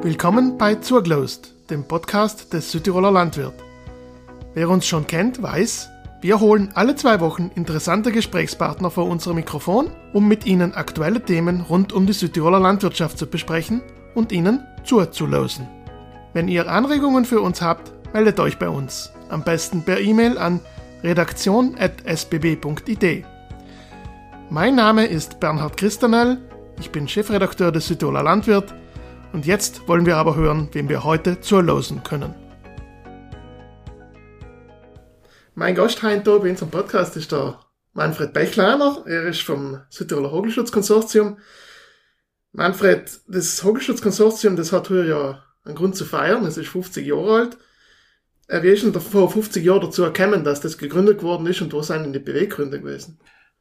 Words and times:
Willkommen 0.00 0.58
bei 0.58 0.76
Zurglost, 0.76 1.54
dem 1.70 1.82
Podcast 1.82 2.52
des 2.52 2.70
Südtiroler 2.70 3.10
Landwirt. 3.10 3.54
Wer 4.54 4.70
uns 4.70 4.86
schon 4.86 5.08
kennt, 5.08 5.42
weiß, 5.42 5.88
wir 6.20 6.38
holen 6.38 6.70
alle 6.74 6.94
zwei 6.94 7.18
Wochen 7.18 7.50
interessante 7.56 8.12
Gesprächspartner 8.12 8.92
vor 8.92 9.08
unser 9.08 9.34
Mikrofon, 9.34 9.90
um 10.12 10.28
mit 10.28 10.46
ihnen 10.46 10.72
aktuelle 10.72 11.20
Themen 11.20 11.62
rund 11.62 11.92
um 11.92 12.06
die 12.06 12.12
Südtiroler 12.12 12.60
Landwirtschaft 12.60 13.18
zu 13.18 13.26
besprechen 13.26 13.82
und 14.14 14.30
ihnen 14.30 14.64
zuzulosen. 14.84 15.66
Wenn 16.32 16.46
ihr 16.46 16.70
Anregungen 16.70 17.24
für 17.24 17.40
uns 17.40 17.60
habt, 17.60 17.90
meldet 18.14 18.38
euch 18.38 18.56
bei 18.56 18.68
uns. 18.68 19.10
Am 19.30 19.42
besten 19.42 19.84
per 19.84 19.98
E-Mail 19.98 20.38
an 20.38 20.60
redaktion.sbb.id. 21.02 23.24
Mein 24.48 24.76
Name 24.76 25.06
ist 25.06 25.40
Bernhard 25.40 25.76
Christanel, 25.76 26.38
ich 26.78 26.92
bin 26.92 27.08
Chefredakteur 27.08 27.72
des 27.72 27.88
Südtiroler 27.88 28.22
Landwirt 28.22 28.77
und 29.32 29.46
jetzt 29.46 29.86
wollen 29.88 30.06
wir 30.06 30.16
aber 30.16 30.36
hören, 30.36 30.68
wem 30.72 30.88
wir 30.88 31.04
heute 31.04 31.40
zurlosen 31.40 32.02
können. 32.02 32.34
Mein 35.54 35.74
Gast 35.74 36.02
heute 36.02 36.38
bei 36.38 36.50
unserem 36.50 36.70
Podcast 36.70 37.16
ist 37.16 37.32
der 37.32 37.58
Manfred 37.92 38.32
Bechleiner. 38.32 39.02
Er 39.06 39.24
ist 39.24 39.42
vom 39.42 39.80
Südtiroler 39.90 40.30
Hogelschutzkonsortium. 40.30 41.38
Manfred, 42.52 43.20
das 43.26 43.62
Hogelschutzkonsortium, 43.64 44.56
das 44.56 44.72
hat 44.72 44.88
hier 44.88 45.04
ja 45.04 45.42
einen 45.64 45.74
Grund 45.74 45.96
zu 45.96 46.04
feiern. 46.04 46.44
Es 46.44 46.56
ist 46.56 46.68
50 46.68 47.06
Jahre 47.06 47.34
alt. 47.34 47.58
Äh, 48.46 48.62
wie 48.62 48.68
ist 48.68 48.82
denn 48.82 48.94
vor 48.94 49.30
50 49.30 49.64
Jahren 49.64 49.82
dazu 49.82 50.02
erkennen, 50.02 50.44
dass 50.44 50.60
das 50.60 50.78
gegründet 50.78 51.22
worden 51.22 51.46
ist 51.46 51.60
und 51.60 51.72
was 51.72 51.88
sind 51.88 52.04
denn 52.04 52.12
die 52.12 52.18
Beweggründe 52.18 52.80
gewesen? 52.80 53.18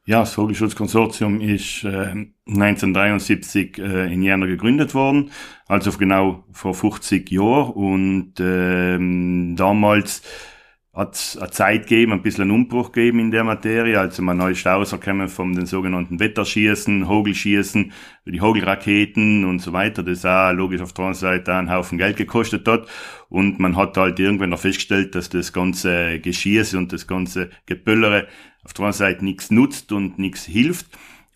Ja, 0.10 0.22
das 0.22 0.36
Vogelschutzkonsortium 0.36 1.42
ist 1.42 1.84
äh, 1.84 2.28
1973 2.48 3.78
äh, 3.78 4.14
in 4.14 4.22
Jena 4.22 4.46
gegründet 4.46 4.96
worden, 4.96 5.32
also 5.68 5.92
genau 5.92 6.46
vor 6.54 6.74
50 6.74 7.30
Jahren. 7.30 7.72
Und 7.74 8.36
ähm, 8.40 9.58
damals 9.58 10.22
hat 10.94 11.16
es 11.16 11.38
eine 11.38 11.52
Zeit 11.52 11.88
gegeben, 11.88 12.14
ein 12.14 12.22
bisschen 12.22 12.44
einen 12.44 12.52
Umbruch 12.52 12.94
gegeben 12.94 13.20
in 13.20 13.32
der 13.32 13.44
Materie. 13.44 14.00
Also 14.00 14.24
man 14.24 14.40
ist 14.50 14.66
rausgekommen 14.66 15.28
von 15.28 15.54
den 15.54 15.66
sogenannten 15.66 16.22
Wetterschießen, 16.22 17.10
Hogelschießen, 17.10 17.92
die 18.26 18.40
Hogelraketen 18.42 19.44
und 19.44 19.60
so 19.60 19.74
weiter. 19.74 20.04
Das 20.04 20.26
auch 20.26 20.54
logisch 20.54 20.80
auf 20.80 20.94
der 20.94 21.04
anderen 21.04 21.20
Seite 21.20 21.54
einen 21.54 21.70
Haufen 21.70 21.98
Geld 21.98 22.16
gekostet 22.16 22.66
hat. 22.66 22.88
Und 23.28 23.60
man 23.60 23.76
hat 23.76 23.98
halt 23.98 24.22
irgendwann 24.22 24.52
noch 24.52 24.60
festgestellt, 24.60 25.16
dass 25.16 25.28
das 25.28 25.52
ganze 25.52 26.22
Geschieße 26.22 26.78
und 26.78 26.94
das 26.94 27.08
ganze 27.08 27.50
Geböllere 27.66 28.28
auf 28.68 28.74
der 28.74 28.84
anderen 28.84 28.98
Seite 28.98 29.24
nichts 29.24 29.50
nutzt 29.50 29.94
und 29.94 30.20
nichts 30.20 30.44
hilft. 30.44 30.88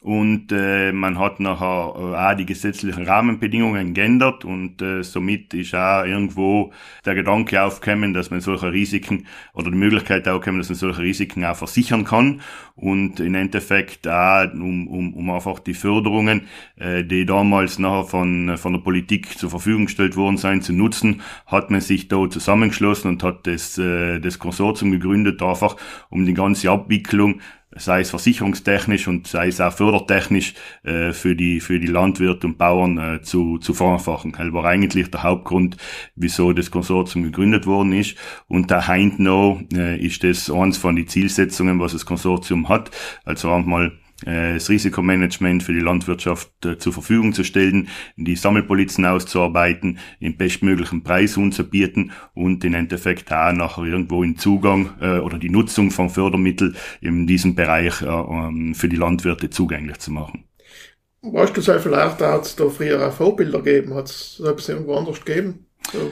Und 0.03 0.51
äh, 0.51 0.91
man 0.91 1.19
hat 1.19 1.39
nachher 1.39 1.93
äh, 1.95 2.15
auch 2.15 2.35
die 2.35 2.47
gesetzlichen 2.47 3.05
Rahmenbedingungen 3.05 3.93
geändert 3.93 4.43
und 4.43 4.81
äh, 4.81 5.03
somit 5.03 5.53
ist 5.53 5.75
auch 5.75 6.05
irgendwo 6.05 6.73
der 7.05 7.13
Gedanke 7.13 7.61
aufgekommen, 7.61 8.11
dass 8.11 8.31
man 8.31 8.41
solche 8.41 8.71
Risiken 8.71 9.27
oder 9.53 9.69
die 9.69 9.77
Möglichkeit 9.77 10.27
aufgekommen, 10.27 10.59
dass 10.59 10.69
man 10.69 10.75
solche 10.79 11.03
Risiken 11.03 11.45
auch 11.45 11.55
versichern 11.55 12.03
kann 12.03 12.41
und 12.73 13.19
im 13.19 13.35
Endeffekt 13.35 14.07
auch 14.07 14.51
um, 14.53 14.87
um, 14.87 15.13
um 15.13 15.29
einfach 15.29 15.59
die 15.59 15.75
Förderungen, 15.75 16.47
äh, 16.77 17.03
die 17.03 17.27
damals 17.27 17.77
nachher 17.77 18.05
von, 18.05 18.57
von 18.57 18.73
der 18.73 18.79
Politik 18.79 19.37
zur 19.37 19.51
Verfügung 19.51 19.85
gestellt 19.85 20.15
worden 20.15 20.37
sind, 20.37 20.63
zu 20.63 20.73
nutzen, 20.73 21.21
hat 21.45 21.69
man 21.69 21.79
sich 21.79 22.07
da 22.07 22.27
zusammengeschlossen 22.27 23.07
und 23.07 23.21
hat 23.21 23.45
das, 23.45 23.77
äh, 23.77 24.19
das 24.19 24.39
Konsortium 24.39 24.89
gegründet, 24.89 25.43
einfach 25.43 25.77
um 26.09 26.25
die 26.25 26.33
ganze 26.33 26.71
Abwicklung 26.71 27.39
sei 27.75 28.01
es 28.01 28.09
versicherungstechnisch 28.09 29.07
und 29.07 29.27
sei 29.27 29.47
es 29.47 29.61
auch 29.61 29.73
fördertechnisch 29.73 30.53
äh, 30.83 31.13
für 31.13 31.35
die 31.35 31.59
für 31.59 31.79
die 31.79 31.87
Landwirte 31.87 32.47
und 32.47 32.57
Bauern 32.57 32.97
äh, 32.97 33.21
zu 33.21 33.57
zu 33.59 33.73
vereinfachen. 33.73 34.33
Das 34.37 34.51
war 34.53 34.65
eigentlich 34.65 35.09
der 35.09 35.23
Hauptgrund, 35.23 35.77
wieso 36.15 36.53
das 36.53 36.71
Konsortium 36.71 37.23
gegründet 37.23 37.65
worden 37.65 37.93
ist. 37.93 38.17
Und 38.47 38.71
da 38.71 38.87
heint 38.87 39.19
noch 39.19 39.61
äh, 39.73 39.97
ist 39.97 40.23
das 40.23 40.49
eins 40.49 40.77
von 40.77 40.95
den 40.95 41.07
Zielsetzungen, 41.07 41.79
was 41.79 41.93
das 41.93 42.05
Konsortium 42.05 42.69
hat. 42.69 42.91
Also 43.23 43.51
einmal 43.51 43.93
das 44.25 44.69
Risikomanagement 44.69 45.63
für 45.63 45.73
die 45.73 45.79
Landwirtschaft 45.79 46.51
äh, 46.65 46.77
zur 46.77 46.93
Verfügung 46.93 47.33
zu 47.33 47.43
stellen, 47.43 47.87
die 48.15 48.35
Sammelpolizen 48.35 49.05
auszuarbeiten, 49.05 49.99
den 50.21 50.37
bestmöglichen 50.37 51.03
Preis 51.03 51.37
anzubieten 51.37 52.11
und 52.33 52.63
im 52.63 52.73
Endeffekt 52.73 53.31
auch 53.31 53.51
nachher 53.51 53.83
irgendwo 53.83 54.23
in 54.23 54.37
Zugang 54.37 54.91
äh, 55.01 55.19
oder 55.19 55.37
die 55.37 55.49
Nutzung 55.49 55.91
von 55.91 56.09
Fördermitteln 56.09 56.75
in 57.01 57.27
diesem 57.27 57.55
Bereich 57.55 58.01
ähm, 58.01 58.75
für 58.75 58.89
die 58.89 58.95
Landwirte 58.95 59.49
zugänglich 59.49 59.99
zu 59.99 60.11
machen. 60.11 60.45
Weißt 61.23 61.55
du, 61.55 61.61
vielleicht 61.61 62.19
hat 62.19 62.45
es 62.45 62.55
da 62.55 62.67
früher 62.69 63.07
auch 63.07 63.13
Vorbilder 63.13 63.61
gegeben? 63.61 63.93
Hat 63.93 64.09
es 64.09 64.39
irgendwo 64.39 64.95
anders 64.95 65.23
gegeben? 65.23 65.67
So. 65.91 66.11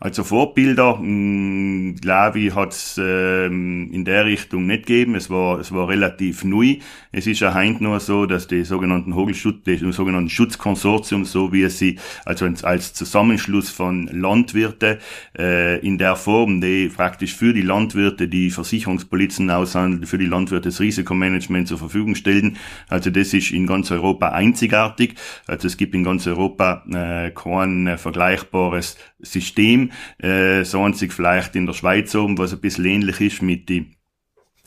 Also 0.00 0.22
Vorbilder, 0.22 0.94
mh, 0.94 1.00
hm, 1.00 1.96
glaube 2.00 2.38
ich, 2.38 2.54
hat 2.54 2.70
es 2.70 3.00
ähm, 3.02 3.90
in 3.92 4.04
der 4.04 4.26
Richtung 4.26 4.64
nicht 4.64 4.86
gegeben. 4.86 5.16
Es 5.16 5.28
war, 5.28 5.58
es 5.58 5.72
war 5.72 5.88
relativ 5.88 6.44
neu. 6.44 6.76
Es 7.10 7.26
ist 7.26 7.40
ja 7.40 7.52
heint 7.52 7.80
nur 7.80 7.98
so, 7.98 8.24
dass 8.26 8.46
die 8.46 8.62
sogenannten 8.62 9.16
Hogelschutz, 9.16 9.64
die 9.64 9.76
sogenannten 9.90 10.30
Schutzkonsortium, 10.30 11.24
so 11.24 11.52
wie 11.52 11.62
es 11.62 11.78
sie, 11.78 11.98
also 12.24 12.48
als 12.62 12.94
Zusammenschluss 12.94 13.70
von 13.70 14.06
Landwirte 14.06 15.00
äh, 15.36 15.84
in 15.84 15.98
der 15.98 16.14
Form, 16.14 16.60
die 16.60 16.88
praktisch 16.94 17.34
für 17.34 17.52
die 17.52 17.62
Landwirte 17.62 18.28
die 18.28 18.50
Versicherungspolizen 18.50 19.50
aushandeln, 19.50 20.06
für 20.06 20.18
die 20.18 20.26
Landwirte 20.26 20.68
das 20.68 20.78
Risikomanagement 20.78 21.66
zur 21.66 21.78
Verfügung 21.78 22.14
stellen. 22.14 22.56
Also 22.88 23.10
das 23.10 23.34
ist 23.34 23.50
in 23.50 23.66
ganz 23.66 23.90
Europa 23.90 24.28
einzigartig. 24.28 25.16
Also 25.48 25.66
es 25.66 25.76
gibt 25.76 25.96
in 25.96 26.04
ganz 26.04 26.24
Europa 26.28 26.84
äh, 26.88 27.32
kein 27.32 27.88
äh, 27.88 27.98
vergleichbares 27.98 28.96
System. 29.20 29.90
Äh, 30.18 30.64
so 30.64 30.82
einzig 30.82 31.12
vielleicht 31.12 31.56
in 31.56 31.66
der 31.66 31.74
Schweiz 31.74 32.14
oben, 32.14 32.38
was 32.38 32.52
ein 32.52 32.60
bisschen 32.60 32.84
ähnlich 32.84 33.20
ist 33.20 33.42
mit 33.42 33.68
die 33.68 33.98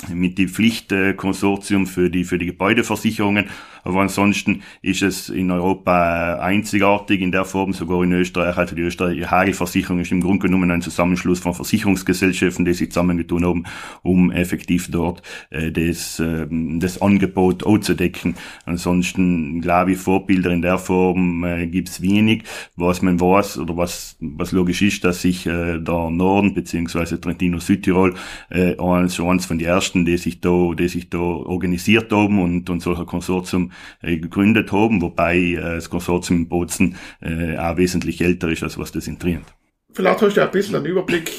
mit 0.10 0.40
die 0.40 0.48
Pflichtkonsortium 0.48 1.86
für 1.86 2.10
die 2.10 2.24
für 2.24 2.40
die 2.40 2.48
Gebäudeversicherungen 2.48 3.50
aber 3.84 4.02
ansonsten 4.02 4.62
ist 4.82 5.02
es 5.02 5.30
in 5.30 5.52
Europa 5.52 6.40
einzigartig 6.40 7.22
in 7.22 7.32
der 7.32 7.46
Form, 7.46 7.74
sogar 7.74 8.04
in 8.04 8.12
Österreich. 8.12 8.58
Also 8.58 8.76
die 8.76 8.82
österreichische 8.82 9.32
Hagelversicherung 9.32 10.00
ist 10.00 10.12
im 10.12 10.22
Grunde 10.22 10.48
genommen 10.48 10.72
ein 10.72 10.82
Zusammenschluss 10.82 11.40
von 11.40 11.54
Versicherungsgesellschaften, 11.54 12.66
die 12.66 12.74
sich 12.74 12.92
zusammengetun 12.92 13.46
haben, 13.46 13.64
um 14.04 14.32
effektiv 14.32 14.90
dort 14.92 15.22
äh, 15.50 15.72
das, 15.72 16.20
äh, 16.20 16.48
das 16.50 17.02
Angebot 17.02 17.66
anzudecken. 17.66 18.36
Ansonsten 18.66 19.62
glaube 19.62 19.94
ich, 19.94 19.98
Vorbilder 19.98 20.52
in 20.52 20.62
der 20.62 20.78
Form 20.78 21.44
äh, 21.44 21.68
gibt's 21.68 22.02
wenig. 22.02 22.44
Was 22.76 23.02
man 23.02 23.20
weiß 23.20 23.58
oder 23.58 23.78
was, 23.78 24.18
was 24.20 24.52
logisch 24.52 24.82
ist, 24.82 25.04
dass 25.04 25.22
sich 25.22 25.46
äh, 25.46 25.80
der 25.80 26.10
Norden 26.10 26.54
beziehungsweise 26.54 27.20
Trentino 27.20 27.60
Südtirol 27.60 28.16
äh, 28.50 28.78
eins, 28.78 29.20
eins 29.20 29.46
von 29.46 29.58
den 29.58 29.68
ersten, 29.68 30.06
die 30.06 30.18
sich 30.18 30.42
da, 30.42 30.74
die 30.78 30.88
sich 30.88 31.10
da 31.10 31.20
organisiert 31.20 32.12
haben 32.12 32.42
und, 32.42 32.70
und 32.70 32.82
solcher 32.82 33.06
Konsortium 33.06 33.71
äh, 34.02 34.18
gegründet 34.18 34.72
haben, 34.72 35.02
wobei 35.02 35.38
äh, 35.38 35.56
das 35.56 35.90
Konsortium 35.90 36.40
in 36.40 36.50
Bozen 36.50 36.96
äh, 37.22 37.58
auch 37.58 37.78
wesentlich 37.78 38.22
älter 38.22 38.50
ist, 38.50 38.64
als 38.64 38.78
was 38.78 38.92
das 38.92 39.08
in 39.08 39.20
Trient. 39.20 39.46
Vielleicht 39.94 40.22
hast 40.22 40.36
du 40.36 40.40
ja 40.40 40.46
ein 40.46 40.52
bisschen 40.52 40.76
einen 40.76 40.86
Überblick, 40.86 41.32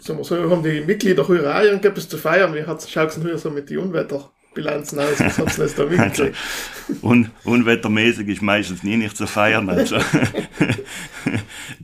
sagen 0.00 0.18
wir 0.18 0.24
so, 0.24 0.50
haben 0.50 0.62
die 0.62 0.80
Mitglieder 0.80 1.26
höher 1.26 1.56
auch 1.56 1.62
irgendetwas 1.62 2.08
zu 2.08 2.18
feiern, 2.18 2.54
wie 2.54 2.62
schaut 2.62 3.10
es 3.10 3.20
denn 3.20 3.38
so 3.38 3.50
mit 3.50 3.70
den 3.70 3.78
Unwetter? 3.78 4.30
Bilanzen 4.54 5.00
aus, 5.00 5.20
was 5.20 5.58
hat's 5.58 5.74
da 5.74 5.84
also, 5.98 6.28
un 7.02 7.30
Unwettermäßig 7.44 8.28
ist 8.28 8.42
meistens 8.42 8.82
nie 8.82 8.96
nicht 8.96 9.16
zu 9.16 9.26
feiern. 9.26 9.68
Also. 9.68 9.96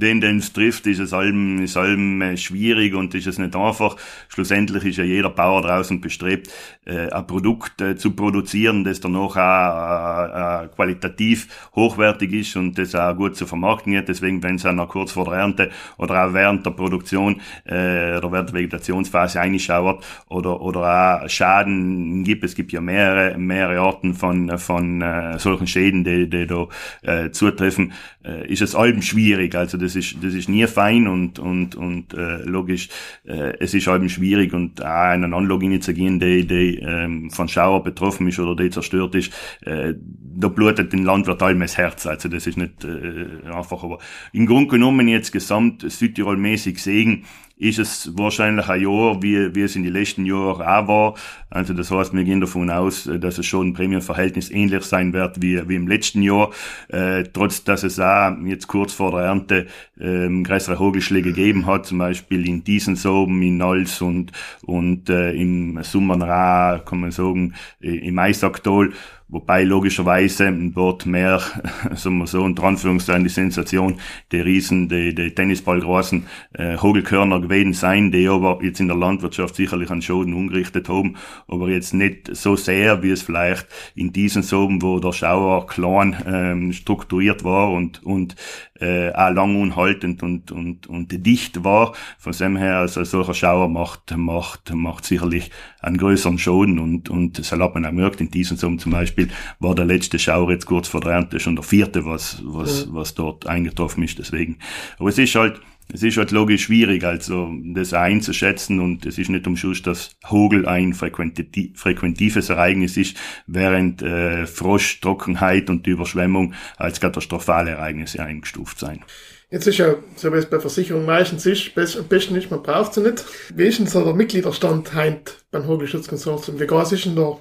den, 0.01 0.39
es 0.39 0.53
trifft, 0.53 0.87
ist 0.87 0.99
es 0.99 1.13
allem, 1.13 1.63
ist 1.63 1.77
allem 1.77 2.23
äh, 2.23 2.37
schwierig 2.37 2.95
und 2.95 3.15
ist 3.15 3.27
es 3.27 3.39
nicht 3.39 3.55
einfach. 3.55 3.97
Schlussendlich 4.29 4.85
ist 4.85 4.97
ja 4.97 5.05
jeder 5.05 5.31
Bauer 5.31 5.63
draußen 5.63 6.01
bestrebt, 6.01 6.51
äh, 6.85 7.11
ein 7.11 7.27
Produkt 7.27 7.81
äh, 7.81 7.97
zu 7.97 8.13
produzieren, 8.13 8.85
das 8.85 9.01
dann 9.01 9.17
auch, 9.17 9.37
auch 9.37 10.65
äh, 10.65 10.69
qualitativ 10.75 11.69
hochwertig 11.75 12.33
ist 12.33 12.57
und 12.57 12.79
das 12.79 12.95
auch 12.95 13.15
gut 13.15 13.37
zu 13.37 13.47
vermarkten 13.47 13.93
wird. 13.93 14.09
Deswegen, 14.09 14.43
wenn 14.43 14.57
es 14.57 14.67
auch 14.67 14.73
noch 14.73 14.89
kurz 14.89 15.13
vor 15.13 15.27
der 15.27 15.35
Ernte 15.35 15.71
oder 15.99 16.27
auch 16.27 16.33
während 16.33 16.67
der 16.67 16.71
Produktion 16.73 17.41
äh, 17.65 18.17
oder 18.17 18.33
während 18.33 18.51
der 18.51 18.55
Vegetationsphase 18.55 19.41
einschaut 19.41 20.05
oder, 20.29 20.61
oder 20.61 21.23
auch 21.25 21.29
Schaden 21.29 22.25
gibt, 22.25 22.45
es 22.45 22.55
gibt 22.55 22.73
ja 22.73 22.81
mehrere, 22.81 23.39
mehrere 23.39 23.81
Arten 23.81 24.15
von, 24.15 24.59
von 24.59 25.03
äh, 25.03 25.39
solchen 25.39 25.67
Schäden, 25.67 26.05
die, 26.05 26.29
die 26.29 26.47
da 26.47 26.67
äh, 27.03 27.31
zutreffen, 27.31 27.93
äh, 28.25 28.51
ist 28.51 28.63
es 28.63 28.75
allem 28.75 29.03
schwierig. 29.03 29.55
Also 29.55 29.79
das 29.79 29.90
ist, 29.97 30.17
das 30.23 30.35
ist 30.35 30.49
nie 30.49 30.67
fein 30.67 31.07
und, 31.07 31.39
und, 31.39 31.75
und 31.75 32.15
äh, 32.15 32.43
logisch, 32.45 32.89
äh, 33.25 33.55
es 33.59 33.75
ist 33.75 33.89
allem 33.89 34.09
schwierig 34.09 34.53
und 34.53 34.83
auch 34.83 34.87
eine 34.87 35.35
Anlage 35.35 35.81
zu 35.81 35.95
gehen, 35.95 36.21
die, 36.21 36.47
die 36.47 36.79
ähm, 36.79 37.31
von 37.31 37.49
Schauer 37.49 37.83
betroffen 37.83 38.29
ist 38.29 38.39
oder 38.39 38.63
die 38.63 38.71
zerstört 38.71 39.15
ist, 39.15 39.33
äh, 39.63 39.95
da 40.37 40.49
blutet 40.49 40.93
den 40.93 41.05
Landwirt 41.05 41.43
allem 41.43 41.61
das 41.61 41.77
Herz. 41.77 42.07
Also 42.07 42.29
das 42.29 42.47
ist 42.47 42.57
nicht 42.57 42.85
äh, 42.85 43.49
einfach, 43.53 43.83
aber 43.85 43.99
im 44.33 44.47
Grunde 44.47 44.69
genommen 44.69 45.09
jetzt 45.09 45.33
gesamt 45.33 45.83
Südtirol-mäßig 45.83 46.79
sehen, 46.79 47.25
ist 47.61 47.79
es 47.79 48.17
wahrscheinlich 48.17 48.69
ein 48.69 48.81
Jahr, 48.81 49.23
wie, 49.23 49.55
wie 49.55 49.61
es 49.61 49.77
in 49.77 49.83
den 49.83 49.93
letzten 49.93 50.25
Jahren 50.25 50.63
auch 50.63 50.89
war. 50.89 51.15
Also 51.51 51.75
das 51.75 51.91
heißt, 51.91 52.15
wir 52.15 52.25
gehen 52.25 52.41
davon 52.41 52.71
aus, 52.71 53.09
dass 53.21 53.37
es 53.37 53.45
schon 53.45 53.69
ein 53.69 53.73
Prämienverhältnis 53.75 54.51
ähnlich 54.51 54.85
sein 54.85 55.13
wird 55.13 55.43
wie, 55.43 55.69
wie 55.69 55.75
im 55.75 55.87
letzten 55.87 56.23
Jahr, 56.23 56.51
äh, 56.89 57.25
trotz 57.25 57.63
dass 57.65 57.83
es 57.83 58.01
auch 58.01 58.33
jetzt 58.47 58.67
kurz 58.67 58.95
vor 58.95 59.11
der 59.11 59.21
Ernte 59.21 59.67
ähm, 60.01 60.43
größere 60.43 60.79
Hogelschläge 60.79 61.31
gegeben 61.31 61.67
hat, 61.67 61.85
zum 61.85 61.99
Beispiel 61.99 62.49
in 62.49 62.65
diesen 62.65 62.97
Soben, 62.97 63.43
in 63.43 63.59
Nals 63.59 64.01
und, 64.01 64.33
und 64.63 65.11
äh, 65.11 65.33
im 65.33 65.83
Sommerra, 65.83 66.79
kann 66.79 67.01
man 67.01 67.11
sagen, 67.11 67.55
im 67.81 68.19
Eisaktal 68.19 68.91
Wobei 69.33 69.63
logischerweise 69.63 70.53
dort 70.75 71.07
mehr, 71.07 71.41
sagen 71.95 72.19
wir 72.19 72.27
so, 72.27 72.43
unter 72.43 72.65
Anführungszeichen 72.65 73.23
die 73.23 73.31
Sensation, 73.31 74.01
die 74.33 74.41
Riesen, 74.41 74.89
die, 74.89 75.15
die 75.15 75.33
Tennisballgroßen 75.33 76.27
äh, 76.55 76.77
Hogelkörner 76.79 77.41
gewesen 77.41 77.73
sein, 77.73 78.11
die 78.11 78.27
aber 78.27 78.59
jetzt 78.63 78.81
in 78.81 78.89
der 78.89 78.97
Landwirtschaft 78.97 79.55
sicherlich 79.55 79.91
an 79.91 80.03
Schaden 80.03 80.35
umgerichtet 80.35 80.89
haben, 80.89 81.17
aber 81.47 81.69
jetzt 81.69 81.95
nicht 81.95 82.35
so 82.35 82.57
sehr, 82.57 83.05
wie 83.05 83.11
es 83.11 83.23
vielleicht 83.23 83.69
in 83.95 84.13
diesen 84.13 84.43
Soben, 84.43 84.83
wo 84.83 84.99
der 84.99 85.13
Schauer 85.13 85.67
klein 85.69 86.17
ähm, 86.27 86.73
strukturiert 86.73 87.45
war 87.45 87.71
und, 87.71 88.03
und 88.03 88.35
äh, 88.81 89.13
auch 89.13 89.31
lang 89.31 89.61
unhaltend 89.61 90.23
und, 90.23 90.53
und, 90.53 90.87
und 90.87 91.27
dicht 91.27 91.65
war. 91.65 91.95
Von 92.19 92.33
dem 92.33 92.57
her, 92.57 92.79
also 92.79 93.05
solcher 93.05 93.35
Schauer 93.35 93.69
macht, 93.69 94.17
macht, 94.17 94.75
macht 94.75 95.05
sicherlich 95.05 95.51
einen 95.81 95.99
größeren 95.99 96.39
Schaden 96.39 96.79
und, 96.79 97.09
und 97.09 97.39
das 97.39 97.53
hat 97.53 97.59
man 97.59 97.85
auch 97.85 97.91
gemerkt. 97.91 98.21
In 98.21 98.31
diesem 98.31 98.57
Sommer 98.57 98.79
zum 98.79 98.93
Beispiel 98.93 99.29
war 99.59 99.75
der 99.75 99.85
letzte 99.85 100.19
Schauer 100.19 100.51
jetzt 100.51 100.67
kurz 100.67 100.89
vor 100.89 101.01
der 101.01 101.13
Ernte 101.13 101.41
schon 101.41 101.57
der 101.57 101.65
vierte, 101.65 102.05
was, 102.05 102.43
was, 102.45 102.87
ja. 102.87 102.95
was 102.95 103.15
dort 103.15 103.47
eingetroffen 103.47 104.03
ist. 104.03 104.19
Deswegen. 104.19 104.59
Aber 104.99 105.09
es 105.09 105.19
ist 105.19 105.35
halt, 105.35 105.61
es 105.93 106.03
ist 106.03 106.17
halt 106.17 106.31
logisch 106.31 106.65
schwierig, 106.65 107.05
also 107.05 107.51
das 107.75 107.93
einzuschätzen 107.93 108.81
und 108.81 109.07
es 109.07 109.19
ist 109.19 109.31
nicht 109.31 109.47
umschuss, 109.47 109.83
dass 109.83 110.11
Hogel 110.29 110.67
ein 110.67 110.95
frequentives 110.95 112.49
Ereignis 112.49 112.97
ist, 112.97 113.17
während 113.47 114.03
äh, 114.03 114.47
Frosch, 114.47 115.01
Trockenheit 115.01 115.71
und 115.71 115.87
Überschwemmung 115.87 116.55
als 116.77 117.01
katastrophale 117.01 117.73
Ereignisse 117.73 118.23
eingestuft 118.23 118.79
sein. 118.79 119.05
Jetzt 119.51 119.67
ist 119.67 119.79
ja, 119.79 119.97
so 120.15 120.33
wie 120.33 120.37
es 120.37 120.47
bei 120.47 120.61
Versicherungen 120.61 121.07
meistens 121.07 121.45
ist, 121.45 121.77
am 121.77 122.07
besten 122.07 122.37
ist, 122.37 122.51
man 122.51 122.63
braucht 122.63 122.95
sie 122.95 123.01
nicht. 123.01 123.25
Wie 123.53 123.65
ist 123.65 123.81
denn 123.81 123.87
so 123.89 124.05
der 124.05 124.15
Mitgliederstand 124.15 124.95
heint 124.95 125.45
beim 125.51 125.67
Hogelschutzkonsortium? 125.67 126.61
Wie 126.61 126.67
groß 126.67 126.93
ist 126.93 127.07
denn 127.07 127.17
der 127.17 127.39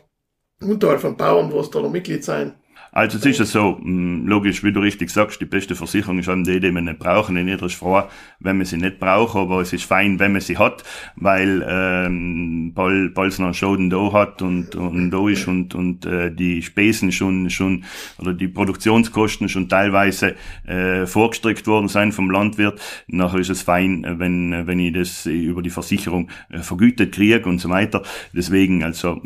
Anteil 0.62 0.98
von 0.98 1.16
Bauern, 1.16 1.52
wo 1.52 1.60
es 1.60 1.70
da 1.70 1.82
noch 1.82 1.92
Mitglied 1.92 2.24
sein? 2.24 2.56
Also 2.92 3.18
es 3.18 3.26
ist 3.26 3.40
ja 3.40 3.46
so, 3.46 3.78
mm, 3.82 4.28
logisch, 4.28 4.64
wie 4.64 4.72
du 4.72 4.80
richtig 4.80 5.10
sagst, 5.10 5.40
die 5.42 5.46
beste 5.46 5.76
Versicherung 5.76 6.20
ist 6.20 6.28
eben 6.28 6.44
die, 6.44 6.60
die 6.60 6.72
wir 6.72 6.82
nicht 6.82 7.00
brauchen. 7.00 7.38
Und 7.38 7.48
jeder 7.48 7.70
froh, 7.70 8.04
wenn 8.40 8.58
man 8.58 8.66
sie 8.66 8.78
nicht 8.78 9.00
braucht, 9.00 9.36
aber 9.36 9.62
es 9.62 9.74
ist 9.74 9.84
fein, 9.84 10.20
wenn 10.20 10.32
man 10.32 10.42
sie 10.42 10.58
hat, 10.58 10.84
weil 11.16 11.66
ähm, 11.68 12.74
bald, 12.74 13.14
bald 13.14 13.38
noch 13.40 13.54
Schaden 13.54 13.90
da 13.90 14.12
hat 14.12 14.42
und, 14.42 14.76
und 14.76 15.12
da 15.12 15.30
ist 15.30 15.48
und, 15.48 15.76
und 15.76 16.06
äh, 16.06 16.32
die 16.34 16.62
Spesen 16.62 17.12
schon, 17.12 17.50
schon 17.50 17.84
oder 18.18 18.34
die 18.34 18.48
Produktionskosten 18.48 19.50
schon 19.50 19.70
teilweise 19.70 20.36
äh, 20.66 21.06
vorgestrickt 21.06 21.68
worden 21.68 21.88
sein 21.88 22.12
vom 22.12 22.32
Landwirt. 22.32 22.80
Nachher 23.08 23.40
ist 23.40 23.50
es 23.50 23.62
fein, 23.62 24.06
wenn, 24.18 24.68
wenn 24.68 24.80
ich 24.80 24.94
das 24.94 25.26
über 25.26 25.62
die 25.62 25.70
Versicherung 25.70 26.30
äh, 26.50 26.60
vergütet 26.60 27.14
kriege 27.14 27.48
und 27.48 27.60
so 27.60 27.70
weiter. 27.70 28.04
Deswegen, 28.34 28.84
also 28.84 29.22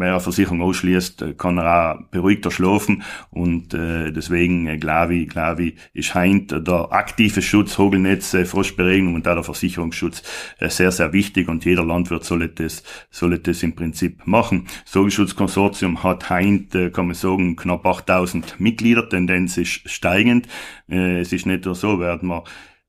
wer 0.00 0.12
eine 0.12 0.20
Versicherung 0.20 0.62
ausschließt, 0.62 1.38
kann 1.38 1.58
er 1.58 1.94
auch 1.94 2.02
beruhigter 2.10 2.50
schlafen 2.50 3.02
und 3.30 3.74
äh, 3.74 4.10
deswegen 4.10 4.66
äh, 4.66 4.78
glaube 4.78 5.14
ich, 5.14 5.28
glaube 5.28 5.64
ich, 5.64 5.74
ist 5.92 6.14
heint 6.14 6.52
der 6.52 6.92
aktive 6.92 7.42
Schutz, 7.42 7.78
Hogelnetz, 7.78 8.34
äh, 8.34 8.44
Frostberegnung 8.44 9.14
und 9.14 9.28
auch 9.28 9.34
der 9.34 9.44
Versicherungsschutz 9.44 10.22
äh, 10.58 10.68
sehr, 10.68 10.90
sehr 10.90 11.12
wichtig 11.12 11.48
und 11.48 11.64
jeder 11.64 11.84
Landwirt 11.84 12.24
soll 12.24 12.48
das, 12.48 12.82
soll 13.10 13.38
das 13.38 13.62
im 13.62 13.74
Prinzip 13.74 14.26
machen. 14.26 14.66
Das 14.84 14.92
Vogelschutzkonsortium 14.92 16.02
hat 16.02 16.30
heint, 16.30 16.74
äh, 16.74 16.90
kann 16.90 17.06
man 17.06 17.14
sagen, 17.14 17.56
knapp 17.56 17.86
8000 17.86 18.58
Mitglieder, 18.58 19.08
Tendenz 19.08 19.56
ist 19.56 19.88
steigend. 19.88 20.48
Äh, 20.88 21.20
es 21.20 21.32
ist 21.32 21.46
nicht 21.46 21.64
nur 21.66 21.74
so, 21.74 22.00
werden 22.00 22.28
wir 22.28 22.44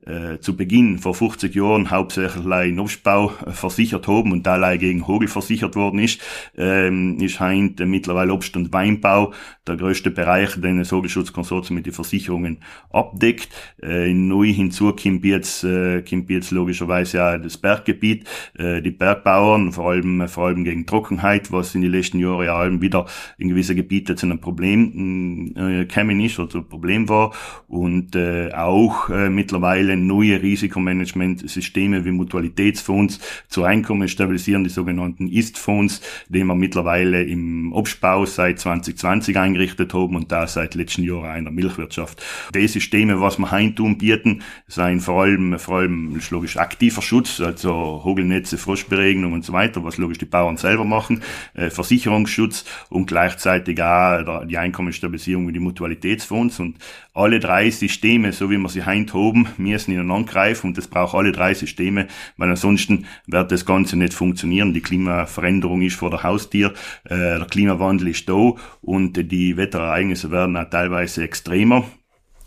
äh, 0.06 0.40
zu 0.40 0.58
Beginn 0.58 0.98
vor 0.98 1.14
50 1.14 1.54
Jahren 1.54 1.92
hauptsächlich 1.92 2.46
in 2.46 2.80
Obstbau 2.80 3.34
äh, 3.46 3.52
versichert 3.52 4.08
haben 4.08 4.32
und 4.32 4.48
allein 4.48 4.80
gegen 4.80 5.08
Hogel 5.08 5.28
versichert 5.28 5.76
worden 5.76 6.00
ist, 6.00 6.22
ähm, 6.58 7.18
ist 7.20 7.40
heint 7.40 7.80
äh, 7.80 7.86
mittlerweile 7.86 8.34
Obst- 8.34 8.56
und 8.58 8.74
Weinbau 8.74 9.34
der 9.68 9.78
größte 9.78 10.10
Bereich, 10.10 10.60
den 10.60 10.80
das 10.80 10.92
Hogelschutzkonsortium 10.92 11.76
mit 11.76 11.86
den 11.86 11.94
Versicherungen 11.94 12.58
abdeckt. 12.90 13.50
Äh, 13.82 14.14
neu 14.14 14.48
hinzu 14.48 14.94
kommt 14.96 15.24
jetzt, 15.24 15.64
äh, 15.64 16.02
kommt 16.02 16.30
jetzt 16.32 16.50
logischerweise 16.50 17.24
auch 17.24 17.38
das 17.38 17.58
Berggebiet, 17.58 18.28
äh, 18.58 18.82
die 18.82 18.92
Bergbauern, 18.92 19.72
vor 19.72 19.92
allem, 19.92 20.28
vor 20.28 20.48
allem 20.48 20.64
gegen 20.64 20.88
Trockenheit, 20.88 21.52
was 21.52 21.76
in 21.76 21.82
den 21.82 21.92
letzten 21.92 22.20
Jahren 22.20 22.46
ja 22.46 22.56
allem 22.56 22.82
wieder 22.82 23.06
in 23.38 23.50
gewissen 23.50 23.76
Gebieten 23.76 24.18
zu 24.18 24.26
einem 24.26 24.42
Problem 24.42 25.54
äh, 25.56 25.86
gekommen 25.86 26.20
ist 26.22 26.40
oder 26.40 26.56
ein 26.56 26.68
Problem 26.68 27.08
war 27.08 27.32
und 27.68 28.16
äh, 28.16 28.52
auch 28.54 29.10
äh, 29.10 29.30
mittlerweile 29.30 29.91
neue 29.96 30.42
Risikomanagementsysteme 30.42 32.06
wie 32.06 32.12
Mutualitätsfonds 32.12 33.20
zur 33.48 33.68
Einkommen 33.68 34.08
stabilisieren, 34.08 34.64
die 34.64 34.70
sogenannten 34.70 35.28
IST-Fonds, 35.28 36.02
die 36.30 36.44
wir 36.44 36.56
mittlerweile 36.56 37.24
im 37.24 37.74
Obstbau 37.74 38.26
seit 38.26 38.60
2020 38.60 39.38
eingerichtet 39.38 39.94
haben 39.94 40.16
und 40.16 40.32
da 40.32 40.48
seit 40.48 40.76
letzten 40.76 41.04
Jahren 41.04 41.30
einer 41.30 41.52
Milchwirtschaft. 41.52 42.24
Die 42.54 42.68
Systeme, 42.68 43.22
was 43.22 43.38
wir 43.38 43.52
heintun 43.52 43.98
bieten, 43.98 44.44
sind 44.68 45.02
vor 45.02 45.24
allem, 45.24 45.58
vor 45.60 45.80
allem 45.80 46.20
logisch 46.30 46.58
aktiver 46.58 47.02
Schutz, 47.02 47.40
also 47.40 48.02
Hogelnetze, 48.04 48.58
Froschberegnung 48.58 49.34
und 49.34 49.46
so 49.46 49.54
weiter, 49.54 49.84
was 49.84 49.98
logisch 49.98 50.18
die 50.18 50.26
Bauern 50.26 50.58
selber 50.58 50.86
machen, 50.86 51.24
äh, 51.54 51.70
Versicherungsschutz 51.70 52.66
und 52.90 53.08
gleichzeitig 53.08 53.82
auch 53.82 54.46
die 54.46 54.58
Einkommensstabilisierung 54.58 55.46
und 55.46 55.54
die 55.54 55.60
Mutualitätsfonds 55.60 56.60
und 56.60 56.78
alle 57.14 57.40
drei 57.40 57.70
Systeme, 57.70 58.32
so 58.32 58.50
wie 58.50 58.58
wir 58.58 58.70
sie 58.70 58.86
heint 58.86 59.14
haben, 59.14 59.48
müssen 59.82 59.94
ineinander 59.94 60.32
greifen 60.32 60.68
und 60.68 60.78
das 60.78 60.88
braucht 60.88 61.16
alle 61.16 61.32
drei 61.32 61.54
Systeme, 61.54 62.08
weil 62.38 62.50
ansonsten 62.50 63.06
wird 63.28 63.52
das 63.52 63.66
Ganze 63.66 63.98
nicht 63.98 64.14
funktionieren. 64.14 64.74
Die 64.74 64.82
Klimaveränderung 64.82 65.82
ist 65.82 65.96
vor 65.96 66.10
der 66.10 66.24
Haustür, 66.24 66.74
äh, 67.06 67.16
der 67.16 67.48
Klimawandel 67.50 68.10
ist 68.10 68.30
da 68.30 68.54
und 68.82 69.32
die 69.32 69.58
Wetterereignisse 69.58 70.32
werden 70.32 70.58
auch 70.58 70.70
teilweise 70.70 71.24
extremer 71.24 71.86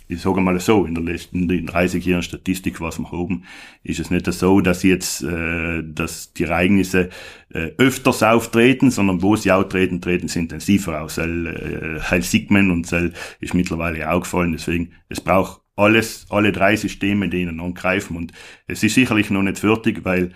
ich 0.07 0.21
sage 0.21 0.43
mal 0.43 0.61
so, 0.61 0.85
in 0.85 0.95
der 0.95 1.03
letzten 1.03 1.49
30 1.49 2.05
Jahren 2.05 2.23
Statistik, 2.23 2.79
was 2.83 2.99
wir 2.99 3.11
haben, 3.11 3.45
ist 3.83 4.01
es 4.01 4.11
nicht 4.11 4.31
so, 4.31 4.61
dass 4.61 4.83
jetzt, 4.83 5.23
äh, 5.23 5.83
dass 5.83 6.35
die 6.35 6.45
Ereignisse 6.45 7.09
äh, 7.49 7.71
öfters 7.79 8.23
auftreten, 8.23 8.91
sondern 8.91 9.23
wo 9.23 9.35
sie 9.35 9.51
auftreten, 9.51 10.03
treten 10.03 10.29
sie 10.29 10.41
intensiver 10.41 11.01
aus. 11.01 11.17
Weil, 11.17 11.47
äh, 11.47 12.01
Heil 12.03 12.21
sieht 12.21 12.51
man 12.51 12.71
und 12.71 12.93
das 12.93 13.13
ist 13.41 13.55
mittlerweile 13.55 14.11
auch 14.13 14.20
gefallen. 14.20 14.53
Deswegen, 14.53 14.93
es 15.08 15.23
braucht 15.23 15.64
alles, 15.77 16.27
alle 16.31 16.53
drei 16.53 16.77
Systeme, 16.77 17.29
die 17.29 17.43
ihnen 17.43 17.61
angreifen 17.61 18.17
und 18.17 18.33
es 18.67 18.83
ist 18.83 18.95
sicherlich 18.95 19.31
noch 19.31 19.43
nicht 19.43 19.59
fertig, 19.59 20.05
weil 20.05 20.33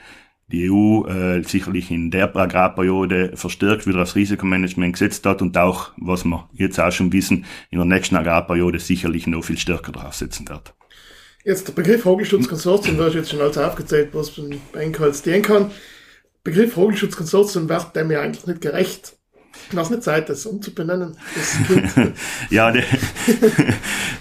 die 0.50 0.71
EU 0.71 1.07
äh, 1.07 1.42
sicherlich 1.42 1.90
in 1.90 2.11
der 2.11 2.35
Agrarperiode 2.35 3.33
verstärkt 3.37 3.87
wieder 3.87 3.99
das 3.99 4.16
Risikomanagement 4.16 4.95
gesetzt 4.95 5.26
hat 5.26 5.42
und 5.42 5.57
auch, 5.59 5.92
was 5.99 6.25
wir 6.25 6.49
jetzt 6.54 6.80
auch 6.80 6.90
schon 6.90 7.12
wissen, 7.12 7.45
in 7.71 7.78
der 7.78 7.85
nächsten 7.85 8.16
Agrarperiode 8.16 8.78
sicherlich 8.78 9.26
noch 9.26 9.45
viel 9.45 9.59
stärker 9.59 9.92
drauf 9.92 10.14
setzen 10.14 10.49
wird. 10.49 10.75
Jetzt 11.45 11.68
der 11.68 11.73
Begriff 11.75 12.02
Vogelschutzkonsortium, 12.02 12.97
du 12.97 13.04
hast 13.04 13.14
jetzt 13.14 13.30
schon 13.30 13.40
alles 13.40 13.59
aufgezählt, 13.59 14.11
was 14.12 14.37
man 14.38 14.59
Enkhals 14.73 15.23
dienen 15.23 15.42
kann. 15.42 15.71
Begriff 16.45 16.73
Vogelschutzkonsortium 16.73 17.68
wird 17.68 17.95
dem 17.95 18.11
ja 18.11 18.23
eigentlich 18.23 18.47
nicht 18.47 18.62
gerecht. 18.62 19.17
Lass 19.72 19.90
nicht 19.90 20.02
Zeit, 20.02 20.28
das 20.28 20.46
umzubenennen. 20.46 21.16
Das 21.34 22.08
ja, 22.50 22.70
die, 22.70 22.82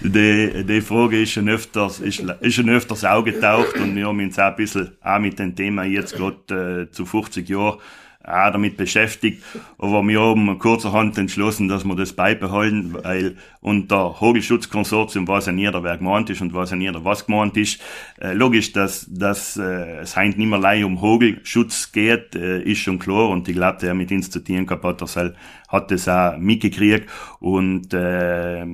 die, 0.00 0.64
die 0.64 0.80
Frage 0.80 1.22
ist 1.22 1.30
schon 1.32 1.48
öfters, 1.48 2.00
ist, 2.00 2.22
ist 2.40 2.54
schon 2.54 2.68
öfters 2.68 3.04
aufgetaucht 3.04 3.74
und 3.76 3.96
wir 3.96 4.06
haben 4.06 4.20
uns 4.20 4.38
auch 4.38 4.44
ein 4.44 4.56
bisschen 4.56 4.96
auch 5.02 5.18
mit 5.18 5.38
dem 5.38 5.54
Thema 5.56 5.84
jetzt 5.84 6.14
gerade 6.14 6.88
äh, 6.88 6.90
zu 6.92 7.06
50 7.06 7.48
Jahren 7.48 7.78
auch 8.24 8.52
damit 8.52 8.76
beschäftigt. 8.76 9.42
Aber 9.78 10.02
wir 10.02 10.20
haben 10.20 10.58
kurzerhand 10.58 11.16
entschlossen, 11.18 11.68
dass 11.68 11.84
wir 11.84 11.94
das 11.94 12.12
beibehalten, 12.12 12.94
weil 12.94 13.36
unter 13.60 14.20
Hogelschutzkonsortium 14.20 15.26
weiß 15.26 15.46
ja 15.46 15.52
jeder, 15.52 15.82
wer 15.82 15.96
gemeint 15.96 16.28
ist 16.30 16.40
und 16.40 16.52
weiß 16.52 16.72
ja 16.72 16.76
jeder, 16.76 17.04
was 17.04 17.26
gemeint 17.26 17.56
ist. 17.56 17.80
Äh, 18.20 18.34
logisch, 18.34 18.72
dass, 18.72 19.06
dass 19.08 19.56
äh, 19.56 19.98
es 20.00 20.16
heint 20.16 20.36
nicht 20.36 20.48
mehr 20.48 20.86
um 20.86 21.00
Hogelschutz 21.00 21.92
geht, 21.92 22.34
äh, 22.34 22.60
ist 22.62 22.80
schon 22.80 22.98
klar 22.98 23.28
und 23.28 23.48
ich 23.48 23.54
glaube, 23.54 23.78
der 23.80 23.94
mit 23.94 24.10
uns 24.10 24.30
zu 24.30 24.40
tun 24.40 24.66
gehabt 24.66 25.02
hat, 25.68 25.90
das 25.90 26.08
auch 26.08 26.36
mitgekriegt. 26.38 27.08
Und 27.40 27.92
äh, 27.94 28.64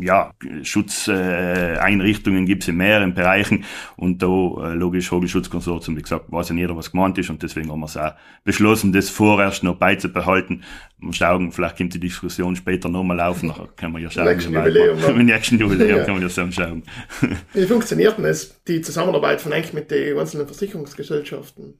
ja, 0.00 0.30
Schutzeinrichtungen 0.62 2.46
gibt 2.46 2.62
es 2.62 2.68
in 2.68 2.76
mehreren 2.76 3.14
Bereichen. 3.14 3.64
Und 3.96 4.22
da 4.22 4.26
äh, 4.26 4.74
logisch 4.74 5.10
Hogelschutzkonsortium, 5.10 5.96
wie 5.96 6.02
gesagt, 6.02 6.30
weiß 6.30 6.50
ja 6.50 6.54
jeder, 6.54 6.76
was 6.76 6.92
gemeint 6.92 7.18
ist. 7.18 7.30
Und 7.30 7.42
deswegen 7.42 7.70
haben 7.70 7.80
wir 7.80 7.86
es 7.86 7.96
auch 7.96 8.12
beschlossen, 8.44 8.92
das 8.92 9.10
vorerst 9.10 9.64
noch 9.64 9.76
beizubehalten, 9.76 10.62
Mal 11.02 11.12
schauen, 11.12 11.50
vielleicht 11.50 11.76
kommt 11.76 11.94
die 11.94 12.00
Diskussion 12.00 12.54
später 12.54 12.88
nochmal 12.88 13.20
auf, 13.20 13.42
nachher 13.42 13.68
können 13.76 13.92
wir 13.94 13.98
ja 13.98 14.10
schauen. 14.10 14.26
Nächsten 14.26 14.54
Jubiläum. 14.54 14.98
Im 15.20 15.26
nächsten 15.26 15.58
Jubiläum 15.58 15.98
ja. 15.98 16.04
können 16.04 16.20
wir 16.20 16.28
dann 16.28 16.52
schauen. 16.52 16.84
Wie 17.52 17.66
funktioniert 17.66 18.18
denn 18.18 18.24
es, 18.24 18.62
die 18.68 18.80
Zusammenarbeit 18.80 19.40
von 19.40 19.52
eigentlich 19.52 19.72
mit 19.72 19.90
den 19.90 20.16
einzelnen 20.16 20.46
Versicherungsgesellschaften? 20.46 21.74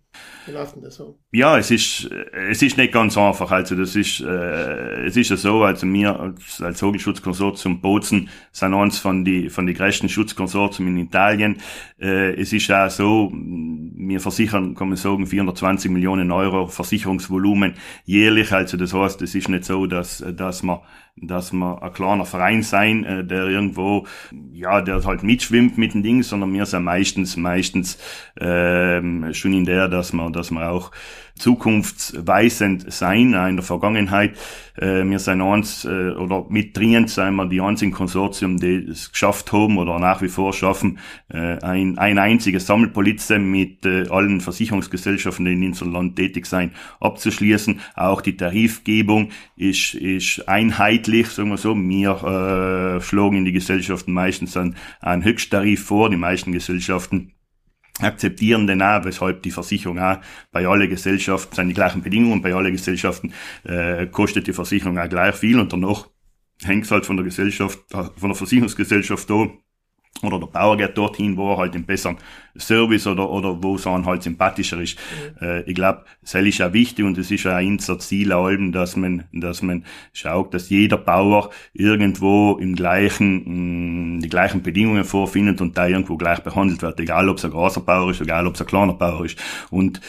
Wie 0.47 0.52
läuft 0.52 0.75
denn 0.75 0.83
das 0.83 0.97
so? 0.97 1.19
Ja, 1.31 1.57
es 1.57 1.71
ist, 1.71 2.11
es 2.50 2.62
ist 2.62 2.76
nicht 2.76 2.93
ganz 2.93 3.17
einfach. 3.17 3.50
Also, 3.50 3.76
das 3.76 3.95
ist, 3.95 4.21
äh, 4.21 5.07
es 5.07 5.17
ist 5.17 5.31
ja 5.31 5.37
so, 5.37 5.62
also 5.62 5.87
wir 5.87 6.19
als, 6.19 6.61
als 6.61 6.81
Vogelschutzkonsortium 6.81 7.81
Bozen 7.81 8.29
sind 8.50 8.75
eins 8.75 8.99
von 8.99 9.25
die, 9.25 9.49
von 9.49 9.67
die 9.67 9.75
größten 9.75 10.09
Schutzkonsortien 10.09 10.88
in 10.88 10.99
Italien. 10.99 11.59
Äh, 12.00 12.35
es 12.41 12.52
ist 12.52 12.71
auch 12.73 12.91
so, 12.91 13.33
wir 13.33 14.21
versichern, 14.21 14.75
kann 14.75 14.88
man 14.88 14.97
sagen, 14.97 15.26
420 15.26 15.91
Millionen 15.91 16.33
Euro 16.33 16.67
Versicherungsvolumen 16.67 17.75
jährlich. 18.05 18.52
Also, 18.52 18.76
das 18.76 18.93
heißt, 18.93 19.12
es 19.21 19.35
ist 19.35 19.49
nicht 19.49 19.64
so, 19.64 19.87
dass, 19.87 20.25
dass 20.37 20.62
man 20.62 20.81
dass 21.16 21.52
man 21.52 21.78
ein 21.78 21.92
kleiner 21.92 22.25
Verein 22.25 22.62
sein, 22.62 23.04
äh, 23.04 23.25
der 23.25 23.47
irgendwo, 23.47 24.07
ja, 24.50 24.81
der 24.81 25.04
halt 25.04 25.23
mitschwimmt 25.23 25.76
mit 25.76 25.95
den 25.95 26.02
Dingen, 26.02 26.23
sondern 26.23 26.52
wir 26.52 26.64
sind 26.64 26.85
meistens, 26.85 27.37
meistens 27.37 27.99
ähm, 28.40 29.33
schon 29.35 29.52
in 29.52 29.64
der, 29.64 29.88
dass 29.88 30.12
man, 30.12 30.33
dass 30.33 30.50
man 30.50 30.64
auch 30.64 30.90
zukunftsweisend 31.42 32.92
sein 32.92 33.34
in 33.34 33.56
der 33.56 33.64
Vergangenheit. 33.64 34.38
Äh, 34.76 35.04
wir 35.04 35.18
sind 35.18 35.42
eins, 35.42 35.84
äh, 35.84 36.11
oder 36.12 36.46
mit 36.49 36.76
drin 36.76 37.08
sind 37.08 37.34
wir 37.34 37.46
die 37.46 37.61
einzigen 37.61 37.92
Konsortium, 37.92 38.58
die 38.58 38.87
es 38.88 39.11
geschafft 39.11 39.52
haben 39.52 39.76
oder 39.76 39.99
nach 39.99 40.22
wie 40.22 40.28
vor 40.28 40.52
schaffen, 40.52 40.99
äh, 41.28 41.58
ein, 41.58 41.99
ein 41.99 42.18
einziges 42.18 42.66
Sammelpolize 42.66 43.40
mit 43.40 43.84
äh, 43.84 44.08
allen 44.08 44.40
Versicherungsgesellschaften, 44.40 45.44
die 45.44 45.52
in 45.52 45.66
unserem 45.66 45.92
Land 45.92 46.16
tätig 46.16 46.46
sein, 46.46 46.72
abzuschließen. 47.00 47.80
Auch 47.96 48.20
die 48.20 48.37
Tarifgebung 48.37 49.30
ist, 49.56 49.94
ist 49.94 50.49
einheitlich, 50.49 51.28
sagen 51.28 51.50
wir 51.50 51.58
so. 51.58 51.75
Wir 51.75 52.96
äh, 52.96 53.00
schlagen 53.00 53.38
in 53.38 53.44
die 53.44 53.52
Gesellschaften 53.52 54.12
meistens 54.12 54.56
einen, 54.56 54.76
einen 55.00 55.25
Höchsttarif 55.25 55.84
vor, 55.84 56.08
die 56.08 56.16
meisten 56.16 56.52
Gesellschaften 56.52 57.32
akzeptieren 58.02 58.66
den 58.66 58.82
auch, 58.82 59.04
weshalb 59.04 59.42
die 59.42 59.50
Versicherung 59.50 59.99
auch 59.99 60.18
bei 60.50 60.66
allen 60.66 60.88
Gesellschaften 60.88 61.54
sind 61.54 61.68
die 61.68 61.75
gleichen 61.75 62.02
Bedingungen, 62.02 62.42
bei 62.42 62.54
allen 62.54 62.73
Gesellschaften 62.73 63.32
äh, 63.64 64.06
kostet 64.06 64.47
die 64.47 64.52
Versicherung 64.52 64.99
auch 64.99 65.09
gleich 65.09 65.35
viel. 65.35 65.59
Und 65.59 65.73
danach 65.73 66.09
hängt 66.62 66.85
es 66.85 66.90
halt 66.90 67.06
von 67.06 67.16
der 67.16 67.25
Gesellschaft, 67.25 67.78
äh, 67.92 68.04
von 68.16 68.30
der 68.30 68.35
Versicherungsgesellschaft 68.35 69.28
da, 69.28 69.49
oder 70.23 70.38
der 70.38 70.47
Bauer 70.47 70.76
geht 70.76 70.97
dorthin, 70.97 71.37
wo 71.37 71.52
er 71.52 71.59
halt 71.59 71.75
den 71.75 71.85
besseren 71.85 72.16
Service 72.57 73.07
oder, 73.07 73.28
oder 73.28 73.62
wo 73.62 73.76
es 73.76 73.87
einem 73.87 74.07
halt 74.07 74.23
sympathischer 74.23 74.81
ist. 74.81 74.99
Mhm. 75.40 75.47
Äh, 75.47 75.62
ich 75.62 75.75
glaube, 75.75 76.04
das 76.21 76.35
ist 76.35 76.62
auch 76.62 76.73
wichtig 76.73 77.04
und 77.04 77.19
es 77.19 77.31
ist 77.31 77.47
auch 77.47 77.59
unser 77.59 77.99
Ziel 77.99 78.33
allem, 78.33 78.73
dass 78.73 78.95
man, 78.95 79.25
dass 79.33 79.62
man 79.62 79.85
schaut, 80.12 80.54
dass 80.54 80.71
jeder 80.71 80.99
Bauer 80.99 81.50
irgendwo 81.73 82.59
im 82.61 82.76
gleichen, 82.76 84.16
mh, 84.16 84.21
die 84.23 84.28
gleichen 84.28 84.62
Bedingungen 84.62 85.04
vorfindet 85.04 85.61
und 85.61 85.76
da 85.76 85.88
irgendwo 85.88 86.16
gleich 86.16 86.40
behandelt 86.40 86.83
wird. 86.83 87.00
Egal, 87.00 87.28
ob 87.28 87.38
es 87.38 87.45
ein 87.45 87.50
großer 87.50 87.81
Bauer 87.81 88.11
ist, 88.11 88.21
egal, 88.21 88.47
ob 88.47 88.54
es 88.54 88.61
ein 88.61 88.66
kleiner 88.66 88.95
Bauer 88.95 89.25
ist. 89.25 89.38
Und 89.71 90.00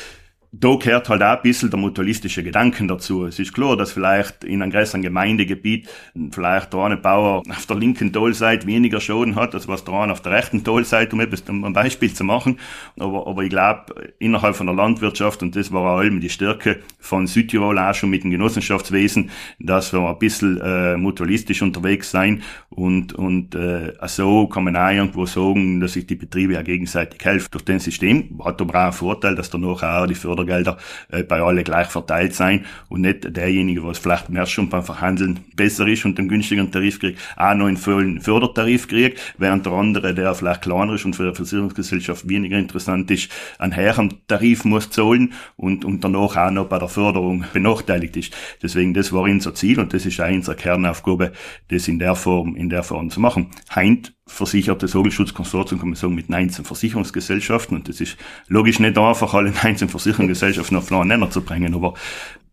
da 0.55 0.75
gehört 0.75 1.09
halt 1.09 1.23
auch 1.23 1.37
ein 1.37 1.41
bisschen 1.41 1.71
der 1.71 1.79
mutualistische 1.79 2.43
Gedanken 2.43 2.87
dazu. 2.87 3.25
Es 3.25 3.39
ist 3.39 3.53
klar, 3.53 3.75
dass 3.75 3.91
vielleicht 3.91 4.43
in 4.43 4.61
einem 4.61 4.71
größeren 4.71 5.01
Gemeindegebiet 5.01 5.89
vielleicht 6.31 6.73
der 6.73 6.79
eine 6.81 6.97
Bauer 6.97 7.41
auf 7.49 7.65
der 7.65 7.75
linken 7.75 8.13
Talseite 8.13 8.67
weniger 8.67 9.01
Schaden 9.01 9.35
hat, 9.35 9.55
als 9.55 9.67
was 9.67 9.83
der 9.83 9.95
eine 9.95 10.11
auf 10.11 10.21
der 10.21 10.33
rechten 10.33 10.63
Talseite, 10.63 11.15
um 11.15 11.21
etwas 11.21 11.41
um 11.49 11.63
ein 11.63 11.73
Beispiel 11.73 12.13
zu 12.13 12.23
machen. 12.23 12.59
Aber, 12.99 13.25
aber 13.25 13.41
ich 13.41 13.49
glaube, 13.49 14.13
innerhalb 14.19 14.55
von 14.55 14.67
der 14.67 14.75
Landwirtschaft, 14.75 15.41
und 15.41 15.55
das 15.55 15.71
war 15.71 15.81
auch 15.81 15.97
allem 15.97 16.21
die 16.21 16.29
Stärke 16.29 16.81
von 16.99 17.25
Südtirol 17.25 17.79
auch 17.79 17.95
schon 17.95 18.11
mit 18.11 18.23
dem 18.23 18.29
Genossenschaftswesen, 18.29 19.31
dass 19.59 19.91
wir 19.91 20.07
ein 20.07 20.19
bisschen 20.19 20.61
äh, 20.61 20.97
mutualistisch 20.97 21.63
unterwegs 21.63 22.11
sein 22.11 22.43
und, 22.69 23.13
und 23.13 23.55
äh, 23.55 23.93
so 24.05 24.47
kann 24.47 24.65
man 24.65 24.75
auch 24.75 24.91
irgendwo 24.91 25.25
sagen, 25.25 25.79
dass 25.79 25.93
sich 25.93 26.05
die 26.05 26.15
Betriebe 26.15 26.53
ja 26.53 26.61
gegenseitig 26.61 27.23
helfen. 27.25 27.47
Durch 27.49 27.65
den 27.65 27.79
System 27.79 28.39
hat 28.43 28.61
aber 28.61 28.75
auch 28.75 28.83
einen 28.83 28.93
Vorteil, 28.93 29.35
dass 29.35 29.49
danach 29.49 29.81
auch 29.81 30.05
die 30.05 30.15
Förder 30.15 30.42
Fördergelder 30.43 30.77
äh, 31.09 31.23
bei 31.23 31.41
allen 31.41 31.63
gleich 31.63 31.87
verteilt 31.87 32.33
sein 32.35 32.65
und 32.89 33.01
nicht 33.01 33.35
derjenige, 33.35 33.83
was 33.83 33.97
vielleicht 33.97 34.29
mehr 34.29 34.45
schon 34.45 34.69
beim 34.69 34.83
Verhandeln 34.83 35.39
besser 35.55 35.87
ist 35.87 36.05
und 36.05 36.17
den 36.17 36.27
günstigeren 36.27 36.71
Tarif 36.71 36.99
kriegt, 36.99 37.19
auch 37.35 37.53
noch 37.55 37.67
einen 37.67 37.77
Fördertarif 38.21 38.87
kriegt, 38.87 39.19
während 39.37 39.65
der 39.65 39.73
andere, 39.73 40.13
der 40.13 40.33
vielleicht 40.35 40.63
kleiner 40.63 40.93
ist 40.93 41.05
und 41.05 41.15
für 41.15 41.29
die 41.29 41.35
Versicherungsgesellschaft 41.35 42.27
weniger 42.27 42.57
interessant 42.57 43.09
ist, 43.11 43.31
einen 43.59 43.75
höheren 43.75 44.13
Tarif 44.27 44.65
muss 44.65 44.89
zahlen 44.89 45.33
und, 45.55 45.85
und 45.85 46.03
danach 46.03 46.35
auch 46.35 46.51
noch 46.51 46.67
bei 46.67 46.79
der 46.79 46.89
Förderung 46.89 47.45
benachteiligt 47.53 48.17
ist. 48.17 48.33
Deswegen, 48.61 48.93
das 48.93 49.11
war 49.13 49.23
unser 49.23 49.53
Ziel 49.55 49.79
und 49.79 49.93
das 49.93 50.05
ist 50.05 50.19
auch 50.19 50.29
unsere 50.29 50.55
Kernaufgabe, 50.55 51.31
das 51.69 51.87
in 51.87 51.99
der 51.99 52.15
Form, 52.15 52.55
in 52.55 52.69
der 52.69 52.83
Form 52.83 53.09
zu 53.09 53.19
machen. 53.19 53.47
Heint 53.73 54.13
versicherte 54.33 54.87
Vogelschutzkonsortium, 54.87 55.79
kann 55.79 55.89
man 55.89 55.95
sagen, 55.95 56.15
mit 56.15 56.29
19 56.29 56.65
Versicherungsgesellschaften. 56.65 57.77
Und 57.77 57.87
das 57.87 58.01
ist 58.01 58.17
logisch 58.47 58.79
nicht 58.79 58.97
einfach, 58.97 59.33
alle 59.33 59.51
19 59.51 59.89
Versicherungsgesellschaften 59.89 60.77
auf 60.77 60.91
einen 60.91 61.07
Nenner 61.07 61.29
zu 61.29 61.41
bringen, 61.41 61.73
aber 61.75 61.93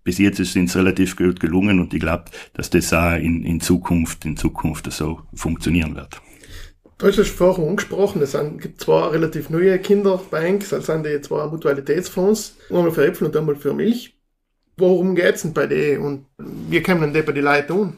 bis 0.04 0.18
jetzt 0.18 0.40
ist 0.40 0.56
es 0.56 0.76
relativ 0.76 1.16
gut 1.16 1.40
gelungen 1.40 1.78
und 1.78 1.92
ich 1.92 2.00
glaube, 2.00 2.24
dass 2.54 2.70
das 2.70 2.92
auch 2.92 3.14
in, 3.14 3.44
in 3.44 3.60
Zukunft, 3.60 4.24
in 4.24 4.36
Zukunft 4.36 4.90
so 4.92 5.20
funktionieren 5.34 5.94
wird. 5.94 6.20
Du 6.98 7.06
hast 7.06 7.18
es 7.18 7.30
vorhin 7.30 7.68
angesprochen, 7.68 8.20
es 8.20 8.36
gibt 8.58 8.80
zwei 8.80 9.08
relativ 9.08 9.48
neue 9.48 9.78
Kinderbanks, 9.78 10.72
also 10.72 10.92
sind 10.92 11.06
die 11.06 11.20
zwei 11.22 11.46
Mutualitätsfonds, 11.46 12.56
einmal 12.68 12.90
für 12.90 13.06
Äpfel 13.06 13.28
und 13.28 13.36
einmal 13.36 13.56
für 13.56 13.72
Milch. 13.72 14.14
Worum 14.76 15.14
geht's 15.14 15.42
denn 15.42 15.54
bei 15.54 15.66
denen 15.66 16.02
und 16.02 16.26
wie 16.38 16.82
können 16.82 17.00
denn 17.00 17.14
die 17.14 17.22
bei 17.22 17.32
den 17.32 17.44
Leuten 17.44 17.68
tun? 17.68 17.96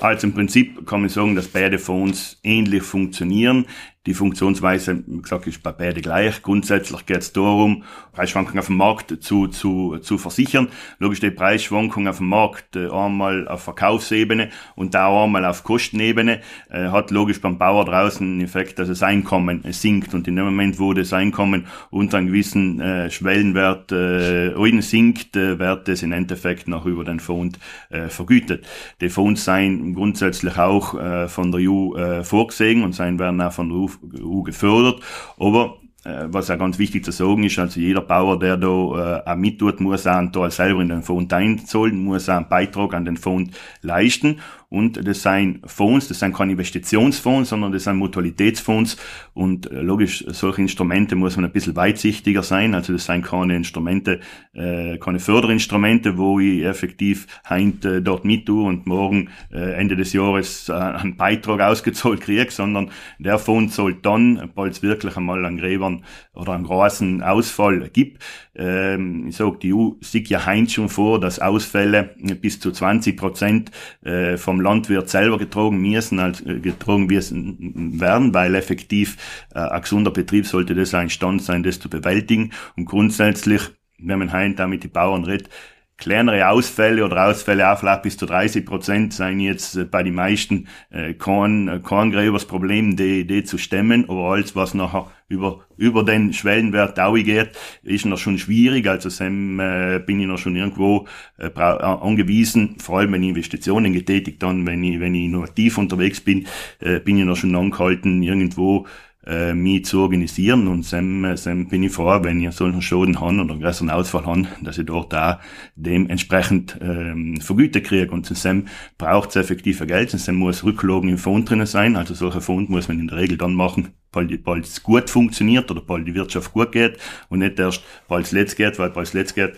Also 0.00 0.26
im 0.26 0.34
Prinzip 0.34 0.86
kann 0.86 1.00
man 1.00 1.08
sagen, 1.08 1.34
dass 1.34 1.48
beide 1.48 1.78
Fonds 1.78 2.38
ähnlich 2.42 2.82
funktionieren. 2.82 3.66
Die 4.06 4.14
Funktionsweise, 4.14 5.02
wie 5.06 5.20
gesagt, 5.20 5.48
ist 5.48 5.62
bei 5.64 5.72
beiden 5.72 6.00
gleich. 6.00 6.40
Grundsätzlich 6.40 7.06
geht 7.06 7.18
es 7.18 7.32
darum, 7.32 7.82
Preisschwankungen 8.12 8.60
auf 8.60 8.66
dem 8.66 8.76
Markt 8.76 9.22
zu, 9.22 9.48
zu, 9.48 9.98
zu 9.98 10.16
versichern. 10.16 10.68
Logisch, 11.00 11.18
die 11.18 11.32
Preisschwankungen 11.32 12.08
auf 12.08 12.18
dem 12.18 12.28
Markt 12.28 12.76
äh, 12.76 12.88
einmal 12.88 13.48
auf 13.48 13.64
Verkaufsebene 13.64 14.50
und 14.76 14.94
da 14.94 15.24
einmal 15.24 15.44
auf 15.44 15.64
Kostenebene 15.64 16.40
äh, 16.70 16.88
hat 16.88 17.10
logisch 17.10 17.40
beim 17.40 17.58
Bauer 17.58 17.84
draußen 17.84 18.24
einen 18.24 18.40
Effekt, 18.40 18.78
dass 18.78 18.88
das 18.88 19.02
Einkommen 19.02 19.64
äh, 19.64 19.72
sinkt 19.72 20.14
und 20.14 20.28
in 20.28 20.36
dem 20.36 20.44
Moment, 20.44 20.78
wo 20.78 20.94
das 20.94 21.12
Einkommen 21.12 21.66
unter 21.90 22.18
einem 22.18 22.28
gewissen 22.28 22.80
äh, 22.80 23.10
Schwellenwert 23.10 23.90
äh, 23.90 24.80
sinkt, 24.80 25.36
äh, 25.36 25.58
wird 25.58 25.88
das 25.88 26.02
im 26.02 26.12
Endeffekt 26.12 26.68
noch 26.68 26.86
über 26.86 27.04
den 27.04 27.18
Fonds 27.18 27.58
äh, 27.90 28.08
vergütet. 28.08 28.64
Die 29.00 29.08
Fonds 29.08 29.44
seien 29.44 29.94
grundsätzlich 29.94 30.56
auch 30.58 30.94
äh, 30.94 31.28
von 31.28 31.50
der 31.50 31.60
EU 31.68 31.96
äh, 31.96 32.24
vorgesehen 32.24 32.84
und 32.84 32.94
seien 32.94 33.18
werden 33.18 33.40
auch 33.40 33.52
von 33.52 33.68
der 33.68 33.78
EU 33.78 33.86
EU 34.02 34.42
gefördert. 34.42 35.00
Aber 35.38 35.78
äh, 36.06 36.28
was 36.28 36.50
auch 36.50 36.58
ganz 36.58 36.78
wichtig 36.78 37.04
zu 37.04 37.10
sagen 37.10 37.42
ist, 37.42 37.58
also 37.58 37.80
jeder 37.80 38.00
Bauer, 38.00 38.38
der 38.38 38.56
da 38.56 38.66
äh, 38.68 39.30
auch 39.30 39.36
mittut, 39.36 39.80
muss 39.80 40.06
auch 40.06 40.16
einen 40.16 40.32
Teil 40.32 40.50
selber 40.50 40.80
in 40.80 40.88
den 40.88 41.02
Fonds 41.02 41.34
einzahlen, 41.34 42.04
muss 42.04 42.28
auch 42.28 42.36
einen 42.36 42.48
Beitrag 42.48 42.94
an 42.94 43.04
den 43.04 43.16
Fonds 43.16 43.56
leisten. 43.82 44.38
Und 44.76 45.08
das 45.08 45.22
sind 45.22 45.60
Fonds, 45.64 46.06
das 46.08 46.18
sind 46.18 46.36
keine 46.36 46.52
Investitionsfonds, 46.52 47.48
sondern 47.48 47.72
das 47.72 47.84
sind 47.84 47.96
Mutualitätsfonds. 47.96 48.98
Und 49.32 49.70
äh, 49.70 49.80
logisch, 49.80 50.22
solche 50.28 50.60
Instrumente 50.60 51.16
muss 51.16 51.36
man 51.36 51.46
ein 51.46 51.50
bisschen 51.50 51.76
weitsichtiger 51.76 52.42
sein. 52.42 52.74
Also 52.74 52.92
das 52.92 53.06
sind 53.06 53.24
keine 53.24 53.56
Instrumente, 53.56 54.20
äh, 54.52 54.98
keine 54.98 55.18
Förderinstrumente, 55.18 56.18
wo 56.18 56.40
ich 56.40 56.62
effektiv 56.62 57.26
heint 57.48 57.86
äh, 57.86 58.02
dort 58.02 58.26
mit 58.26 58.44
tue 58.44 58.66
und 58.66 58.86
morgen 58.86 59.30
äh, 59.50 59.72
Ende 59.80 59.96
des 59.96 60.12
Jahres 60.12 60.68
äh, 60.68 60.74
einen 60.74 61.16
Beitrag 61.16 61.62
ausgezahlt 61.62 62.20
kriege, 62.20 62.50
sondern 62.50 62.90
der 63.18 63.38
Fonds 63.38 63.76
soll 63.76 63.94
dann, 63.94 64.50
bald 64.54 64.74
es 64.74 64.82
wirklich 64.82 65.16
einmal 65.16 65.42
an 65.46 65.56
Gräbern 65.56 66.04
oder 66.34 66.52
einen 66.52 66.64
großen 66.64 67.22
Ausfall 67.22 67.88
gibt, 67.90 68.22
ähm, 68.58 69.28
ich 69.28 69.36
sag, 69.36 69.60
die 69.60 69.74
EU 69.74 69.90
sieht 70.00 70.28
ja 70.28 70.46
heint 70.46 70.72
schon 70.72 70.88
vor, 70.88 71.20
dass 71.20 71.38
Ausfälle 71.38 72.14
bis 72.40 72.58
zu 72.60 72.72
20 72.72 73.16
Prozent 73.16 73.70
äh, 74.02 74.36
vom 74.36 74.60
Landwirt 74.60 75.08
selber 75.08 75.38
getragen 75.38 75.78
müssen, 75.78 76.18
als 76.18 76.40
äh, 76.40 76.58
getragen 76.60 77.08
werden, 77.10 78.34
weil 78.34 78.54
effektiv 78.54 79.16
äh, 79.54 79.58
ein 79.58 79.82
gesunder 79.82 80.10
Betrieb 80.10 80.46
sollte 80.46 80.74
das 80.74 80.94
ein 80.94 81.10
Stand 81.10 81.42
sein, 81.42 81.62
das 81.62 81.80
zu 81.80 81.90
bewältigen. 81.90 82.52
Und 82.76 82.86
grundsätzlich, 82.86 83.62
wenn 83.98 84.18
man 84.18 84.32
heint 84.32 84.58
damit 84.58 84.84
die 84.84 84.88
Bauern 84.88 85.24
redet, 85.24 85.50
kleinere 85.98 86.48
Ausfälle 86.48 87.04
oder 87.04 87.26
Ausfälle 87.26 87.70
auch 87.70 88.02
bis 88.02 88.16
zu 88.16 88.26
30 88.26 88.66
Prozent 88.66 89.12
seien 89.12 89.40
jetzt 89.40 89.76
äh, 89.76 89.84
bei 89.84 90.02
den 90.02 90.14
meisten 90.14 90.68
äh, 90.90 91.14
kein, 91.14 91.68
äh, 91.68 91.80
kein 91.80 92.10
gröberes 92.10 92.44
Problem, 92.44 92.96
die, 92.96 93.26
die 93.26 93.44
zu 93.44 93.58
stemmen, 93.58 94.08
aber 94.08 94.32
alles, 94.32 94.54
was 94.54 94.74
nachher 94.74 95.10
über, 95.28 95.64
über 95.76 96.04
den 96.04 96.32
Schwellenwert 96.32 96.98
geht, 97.24 97.50
ist 97.82 98.04
noch 98.04 98.18
schon 98.18 98.38
schwierig, 98.38 98.86
also 98.86 99.08
sem, 99.08 99.58
äh, 99.58 99.98
bin 99.98 100.20
ich 100.20 100.26
noch 100.26 100.38
schon 100.38 100.54
irgendwo 100.54 101.06
äh, 101.38 101.50
angewiesen, 101.58 102.76
vor 102.78 102.98
allem 102.98 103.12
wenn 103.12 103.22
ich 103.22 103.30
Investitionen 103.30 103.92
getätigt 103.92 104.42
dann, 104.42 104.66
wenn 104.66 104.84
ich, 104.84 105.00
wenn 105.00 105.14
ich 105.14 105.24
innovativ 105.24 105.78
unterwegs 105.78 106.20
bin, 106.20 106.46
äh, 106.80 107.00
bin 107.00 107.18
ich 107.18 107.24
noch 107.24 107.36
schon 107.36 107.56
angehalten, 107.56 108.22
irgendwo 108.22 108.86
äh, 109.26 109.54
mich 109.54 109.84
zu 109.84 110.00
organisieren 110.00 110.68
und 110.68 110.90
dann, 110.92 111.24
äh, 111.24 111.34
dann 111.42 111.68
bin 111.68 111.82
ich 111.82 111.92
froh, 111.92 112.18
wenn 112.22 112.40
ich 112.40 112.54
solchen 112.54 112.80
Schaden 112.80 113.20
habe 113.20 113.40
oder 113.40 113.52
einen 113.52 113.60
größeren 113.60 113.90
Ausfall 113.90 114.24
habe, 114.24 114.46
dass 114.62 114.78
ich 114.78 114.86
dort 114.86 115.12
da 115.12 115.40
dementsprechend 115.74 116.78
ähm, 116.80 117.40
vergütet 117.40 117.84
kriege 117.84 118.12
und 118.12 118.44
dann 118.44 118.68
braucht 118.98 119.30
es 119.30 119.36
effektiv 119.36 119.84
Geld, 119.86 120.28
dann 120.28 120.34
muss 120.36 120.64
Rücklagen 120.64 121.08
im 121.08 121.18
Fonds 121.18 121.48
drinnen 121.48 121.66
sein, 121.66 121.96
also 121.96 122.14
solche 122.14 122.40
Fonds 122.40 122.70
muss 122.70 122.88
man 122.88 123.00
in 123.00 123.08
der 123.08 123.18
Regel 123.18 123.36
dann 123.36 123.54
machen, 123.54 123.88
bald, 124.12 124.44
bald 124.44 124.64
es 124.64 124.82
gut 124.82 125.10
funktioniert 125.10 125.70
oder 125.70 125.80
bald 125.80 126.06
die 126.06 126.14
Wirtschaft 126.14 126.52
gut 126.52 126.72
geht 126.72 126.98
und 127.28 127.40
nicht 127.40 127.58
erst 127.58 127.82
bald 128.08 128.26
es 128.26 128.32
letzt 128.32 128.56
geht, 128.56 128.78
weil 128.78 128.90
bald 128.90 129.08
es 129.08 129.12
letzt 129.12 129.34
geht, 129.34 129.54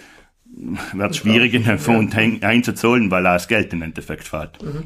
wird 0.95 1.11
es 1.11 1.17
schwierig 1.19 1.53
in 1.55 1.65
den 1.65 1.79
Fonds 1.79 2.15
ja. 2.17 2.49
einzuzahlen, 2.49 3.11
weil 3.11 3.27
auch 3.27 3.35
das 3.35 3.49
Geld 3.49 3.73
im 3.73 3.83
Endeffekt 3.83 4.25
fällt. 4.25 4.63
Mhm. 4.63 4.85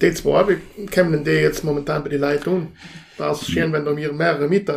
Die 0.00 0.14
zwei, 0.14 0.46
wie 0.48 0.86
kämen 0.86 1.24
die 1.24 1.30
jetzt 1.30 1.64
momentan 1.64 2.02
bei 2.02 2.10
den 2.10 2.20
Leuten 2.20 2.68
war 3.20 3.32
es 3.32 3.46
schön, 3.46 3.72
wenn 3.72 3.84
da 3.84 3.92
mir 3.92 4.12
mehrere 4.12 4.48
mit 4.48 4.68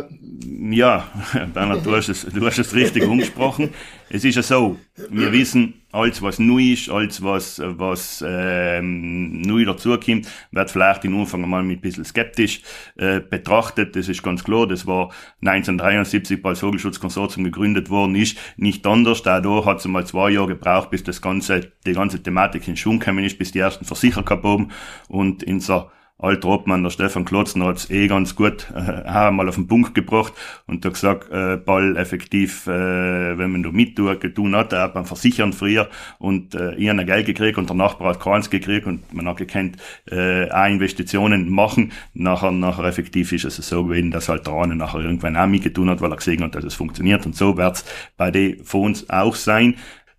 Ja, 0.70 1.08
Bernhard, 1.54 1.84
du 1.84 1.96
hast 1.96 2.08
es, 2.08 2.26
du 2.26 2.46
hast 2.46 2.58
es 2.58 2.74
richtig 2.74 3.04
umgesprochen. 3.04 3.70
Es 4.10 4.24
ist 4.24 4.36
ja 4.36 4.42
so, 4.42 4.78
wir 5.10 5.32
wissen, 5.32 5.74
alles 5.90 6.20
was 6.22 6.38
neu 6.38 6.72
ist, 6.72 6.90
alles 6.90 7.22
was, 7.22 7.60
was 7.64 8.22
ähm, 8.26 9.40
neu 9.40 9.64
dazukommt, 9.64 10.28
wird 10.52 10.70
vielleicht 10.70 11.04
in 11.04 11.18
Anfang 11.18 11.48
mal 11.48 11.62
mit 11.62 11.78
ein 11.78 11.80
bisschen 11.80 12.04
skeptisch 12.04 12.60
äh, 12.96 13.20
betrachtet. 13.20 13.96
Das 13.96 14.08
ist 14.08 14.22
ganz 14.22 14.44
klar, 14.44 14.66
das 14.66 14.86
war 14.86 15.10
1973, 15.40 16.44
als 16.44 16.60
Vogelschutzkonsortium 16.60 17.44
gegründet 17.44 17.90
worden 17.90 18.14
ist, 18.14 18.38
nicht 18.56 18.86
anders. 18.86 19.22
Dadurch 19.22 19.66
hat 19.66 19.78
es 19.78 19.86
mal 19.86 20.06
zwei 20.06 20.30
Jahre 20.30 20.48
gebraucht, 20.48 20.90
bis 20.90 21.02
das 21.02 21.22
ganze, 21.22 21.72
die 21.86 21.92
ganze 21.92 22.22
Thematik 22.22 22.68
in 22.68 22.76
Schwung 22.76 22.98
gekommen 22.98 23.24
ist, 23.24 23.38
bis 23.38 23.52
die 23.52 23.60
ersten 23.60 23.84
Versicherer 23.84 24.24
haben 24.42 24.70
und 25.08 25.42
in 25.42 25.60
so 25.60 25.86
alter 26.18 26.48
Obmann, 26.48 26.82
der 26.82 26.90
Stefan 26.90 27.24
Klotzner, 27.24 27.66
hat's 27.66 27.90
eh 27.90 28.06
ganz 28.06 28.36
gut 28.36 28.70
äh, 28.74 29.02
einmal 29.02 29.48
auf 29.48 29.56
den 29.56 29.66
Punkt 29.66 29.94
gebracht 29.94 30.32
und 30.66 30.84
hat 30.84 30.94
gesagt, 30.94 31.30
äh, 31.30 31.56
Ball 31.56 31.96
effektiv, 31.96 32.66
äh, 32.66 33.36
wenn 33.36 33.50
man 33.50 33.62
da 33.62 33.70
mit 33.72 33.96
getun 33.96 34.54
hat, 34.54 34.72
er 34.72 34.88
beim 34.88 35.06
Versichern 35.06 35.52
früher 35.52 35.88
und 36.18 36.54
äh, 36.54 36.74
ich 36.76 36.88
habe 36.88 37.04
Geld 37.04 37.26
gekriegt 37.26 37.58
und 37.58 37.68
der 37.68 37.76
Nachbar 37.76 38.10
hat 38.10 38.20
keins 38.20 38.48
gekriegt 38.48 38.86
und 38.86 39.12
man 39.12 39.26
hat 39.28 39.38
gekannt, 39.38 39.76
äh, 40.10 40.50
auch 40.50 40.66
Investitionen 40.66 41.50
machen. 41.50 41.92
Nachher, 42.14 42.52
nachher 42.52 42.84
effektiv 42.84 43.32
ist 43.32 43.44
es 43.44 43.56
so 43.56 43.84
gewesen, 43.84 44.10
dass 44.10 44.28
halt 44.28 44.46
der 44.46 44.54
eine 44.54 44.76
nachher 44.76 45.00
irgendwann 45.00 45.36
auch 45.36 45.46
mitgetun 45.46 45.90
hat, 45.90 46.00
weil 46.00 46.12
er 46.12 46.16
gesehen 46.16 46.42
hat, 46.42 46.54
dass 46.54 46.64
es 46.64 46.74
funktioniert 46.74 47.26
und 47.26 47.34
so 47.34 47.56
wird's 47.56 47.84
bei 48.16 48.30
den 48.30 48.64
Fonds 48.64 49.08
auch 49.10 49.34
sein 49.34 49.74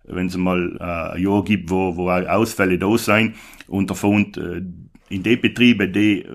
wenn 0.08 0.26
es 0.26 0.36
mal 0.36 0.76
äh, 0.78 1.16
ein 1.16 1.22
Jahr 1.22 1.42
gibt, 1.42 1.68
wo, 1.68 1.96
wo 1.96 2.10
Ausfälle 2.10 2.78
da 2.78 2.96
sein 2.96 3.34
und 3.66 3.90
der 3.90 3.96
Fonds 3.96 4.38
äh, 4.38 4.62
in 5.08 5.22
die 5.22 5.36
Betriebe, 5.36 5.88
die 5.88 6.26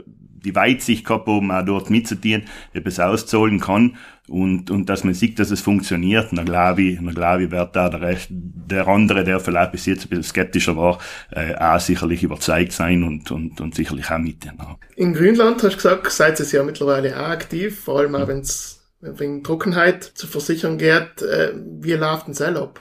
die 0.44 0.56
Weitsicht 0.56 1.06
gehabt 1.06 1.28
haben, 1.28 1.52
auch 1.52 1.64
dort 1.64 1.90
mitzutieren, 1.90 2.44
etwas 2.74 3.00
auszahlen 3.00 3.60
kann 3.60 3.98
und, 4.28 4.72
und 4.72 4.90
dass 4.90 5.04
man 5.04 5.14
sieht, 5.14 5.40
dass 5.40 5.52
es 5.52 5.62
funktioniert, 5.62 6.30
dann 6.32 6.46
glaube 6.46 6.82
ich, 6.84 6.96
dann 6.96 7.14
glaube 7.14 7.44
ich, 7.44 7.52
wird 7.52 7.76
da 7.76 7.90
der, 7.90 8.02
Rest, 8.02 8.28
der 8.30 8.88
andere, 8.88 9.24
der 9.24 9.40
vielleicht 9.40 9.72
bis 9.72 9.86
jetzt 9.86 10.06
ein 10.06 10.10
bisschen 10.10 10.24
skeptischer 10.24 10.78
war, 10.78 11.00
äh, 11.32 11.56
auch 11.56 11.80
sicherlich 11.80 12.24
überzeugt 12.24 12.72
sein 12.72 13.04
und, 13.04 13.30
und, 13.32 13.62
und 13.62 13.76
sicherlich 13.76 14.10
auch 14.10 14.18
mit. 14.18 14.46
Ja. 14.46 14.54
In 14.96 15.14
Grünland 15.14 15.62
hast 15.64 15.74
du 15.74 15.78
gesagt, 15.78 16.12
seid 16.12 16.40
ihr 16.40 16.46
ja 16.48 16.64
mittlerweile 16.64 17.16
auch 17.20 17.30
aktiv, 17.30 17.80
vor 17.80 18.00
allem 18.00 18.16
auch 18.16 18.28
wenn 18.28 18.40
es 18.40 18.80
wegen 19.02 19.44
Trockenheit 19.44 20.04
zu 20.04 20.28
versichern 20.28 20.78
geht. 20.78 21.22
Äh, 21.22 21.54
wie 21.82 21.94
läuft 21.94 22.28
denn 22.28 22.36
das 22.36 22.56
ab? 22.56 22.80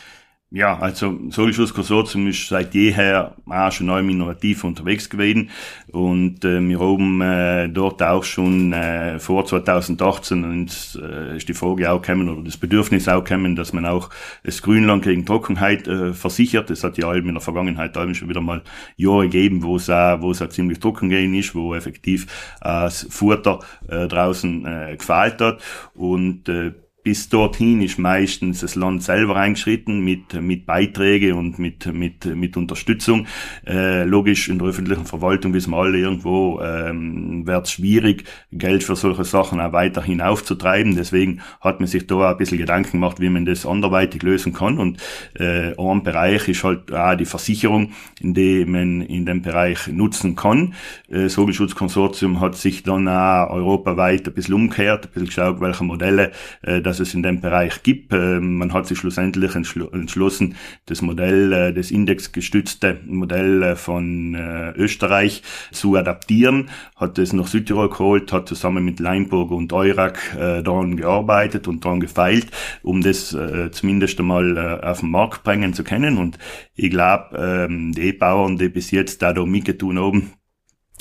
Ja, 0.53 0.77
also 0.81 1.17
Solischuss 1.31 1.73
Konsortium 1.73 2.27
ist 2.27 2.49
seit 2.49 2.75
jeher 2.75 3.37
auch 3.47 3.71
schon 3.71 3.87
neu 3.87 4.01
innovativ 4.01 4.65
unterwegs 4.65 5.09
gewesen 5.09 5.51
und 5.93 6.45
äh, 6.45 6.61
wir 6.61 6.81
haben 6.81 7.21
äh, 7.21 7.69
dort 7.69 8.03
auch 8.03 8.25
schon 8.25 8.73
äh, 8.73 9.21
vor 9.21 9.47
2018 9.47 10.43
und, 10.43 11.01
äh, 11.01 11.37
ist 11.37 11.49
die 11.49 11.55
Frage 11.55 11.89
auch 11.93 12.03
gekommen 12.03 12.29
oder 12.29 12.43
das 12.43 12.57
Bedürfnis 12.57 13.07
auch 13.07 13.23
gekommen, 13.23 13.55
dass 13.55 13.73
man 13.73 13.87
auch 13.87 14.11
das 14.43 14.61
Grünland 14.61 15.05
gegen 15.05 15.25
Trockenheit 15.25 15.87
äh, 15.87 16.15
versichert. 16.15 16.69
Das 16.69 16.83
hat 16.83 16.99
ja 16.99 17.15
in 17.15 17.33
der 17.33 17.41
Vergangenheit 17.41 17.97
auch 17.97 18.13
schon 18.13 18.29
wieder 18.29 18.41
mal 18.41 18.63
Jahre 18.97 19.29
gegeben, 19.29 19.63
wo 19.63 19.77
es 19.77 19.89
auch, 19.89 20.21
wo 20.21 20.33
es 20.33 20.43
auch 20.43 20.49
ziemlich 20.49 20.81
trocken 20.81 21.11
gehen 21.11 21.33
ist, 21.33 21.55
wo 21.55 21.77
effektiv 21.77 22.25
äh, 22.61 22.65
das 22.65 23.07
Futter 23.09 23.61
äh, 23.87 24.09
draußen 24.09 24.67
äh, 24.67 24.97
gefällt 24.97 25.41
hat 25.41 25.63
und 25.95 26.49
äh, 26.49 26.73
bis 27.03 27.29
dorthin 27.29 27.81
ist 27.81 27.99
meistens 27.99 28.61
das 28.61 28.75
Land 28.75 29.03
selber 29.03 29.37
eingeschritten 29.37 30.01
mit, 30.01 30.35
mit 30.41 30.67
Beiträge 30.67 31.35
und 31.35 31.59
mit, 31.59 31.87
mit, 31.93 32.25
mit 32.27 32.57
Unterstützung. 32.57 33.27
Äh, 33.67 34.05
logisch, 34.05 34.49
in 34.49 34.59
der 34.59 34.69
öffentlichen 34.69 35.07
Verwaltung 35.07 35.55
wissen 35.55 35.71
wir 35.71 35.79
alle 35.79 35.99
irgendwo, 35.99 36.61
ähm, 36.61 37.47
wird 37.47 37.67
es 37.67 37.73
schwierig, 37.73 38.25
Geld 38.53 38.85
für 38.85 38.97
solche 38.97 39.25
Sachen 39.25 39.61
auch 39.61 39.73
weiterhin 39.73 40.21
aufzutreiben. 40.21 40.95
Deswegen 40.95 41.41
hat 41.61 41.81
man 41.81 41.87
sich 41.87 42.07
da 42.07 42.17
auch 42.17 42.31
ein 42.33 42.37
bisschen 42.37 42.59
Gedanken 42.59 42.93
gemacht, 42.93 43.21
wie 43.21 43.31
man 43.31 43.47
das 43.47 43.65
anderweitig 43.65 44.23
lösen 44.23 44.53
kann. 44.53 44.79
Und 44.79 44.99
äh, 45.39 45.75
ein 45.79 46.03
Bereich 46.03 46.49
ist 46.49 46.65
halt 46.65 46.93
auch 46.93 47.15
die 47.15 47.25
Versicherung, 47.25 47.93
in 48.21 48.35
die 48.35 48.65
man 48.67 49.01
in 49.03 49.25
dem 49.25 49.41
Bereich 49.43 49.89
nutzen 49.89 50.37
kann. 50.37 50.75
Äh, 51.09 51.25
das 51.25 51.35
Vogelschutzkonsortium 51.35 52.41
hat 52.41 52.57
sich 52.57 52.83
dann 52.83 53.09
auch 53.09 53.51
europaweit 53.51 54.29
ein 54.29 54.35
bisschen 54.35 54.55
umgekehrt, 54.55 55.07
ein 55.07 55.11
bisschen 55.13 55.27
geschaut, 55.27 55.61
welche 55.61 55.85
Modelle 55.85 56.33
äh, 56.63 56.83
dass 56.91 56.99
es 56.99 57.15
in 57.15 57.23
dem 57.23 57.41
Bereich 57.41 57.85
gibt. 57.85 58.13
Ähm, 58.13 58.59
man 58.59 58.73
hat 58.73 58.89
sich 58.89 58.99
schlussendlich 58.99 59.55
entschlossen, 59.55 60.57
das 60.87 61.03
Modell, 61.03 61.53
äh, 61.53 61.73
das 61.73 61.93
indexgestützte 61.93 62.99
Modell 63.07 63.63
äh, 63.63 63.77
von 63.77 64.35
äh, 64.35 64.73
Österreich 64.73 65.45
zu 65.71 65.95
adaptieren, 65.95 66.69
hat 66.97 67.17
es 67.19 67.33
nach 67.33 67.47
Südtirol 67.47 67.91
geholt, 67.91 68.33
hat 68.33 68.49
zusammen 68.49 68.85
mit 68.85 68.99
Leinburg 68.99 69.53
und 69.53 69.73
Eurac 69.73 70.19
daran 70.37 70.97
gearbeitet 70.97 71.69
und 71.69 71.85
daran 71.85 72.01
gefeilt, 72.01 72.49
um 72.83 73.03
das 73.03 73.37
zumindest 73.73 74.19
einmal 74.19 74.81
auf 74.83 75.01
den 75.01 75.11
Markt 75.11 75.45
bringen 75.45 75.75
zu 75.75 75.85
können. 75.85 76.19
Und 76.19 76.39
ich 76.75 76.91
glaube, 76.91 77.37
ähm, 77.37 77.93
die 77.93 78.13
Bauern, 78.13 78.57
die 78.57 78.69
bis 78.69 78.91
jetzt 78.91 79.23
da, 79.23 79.33
da 79.33 79.45
mitgetun 79.45 79.99
haben, 79.99 80.33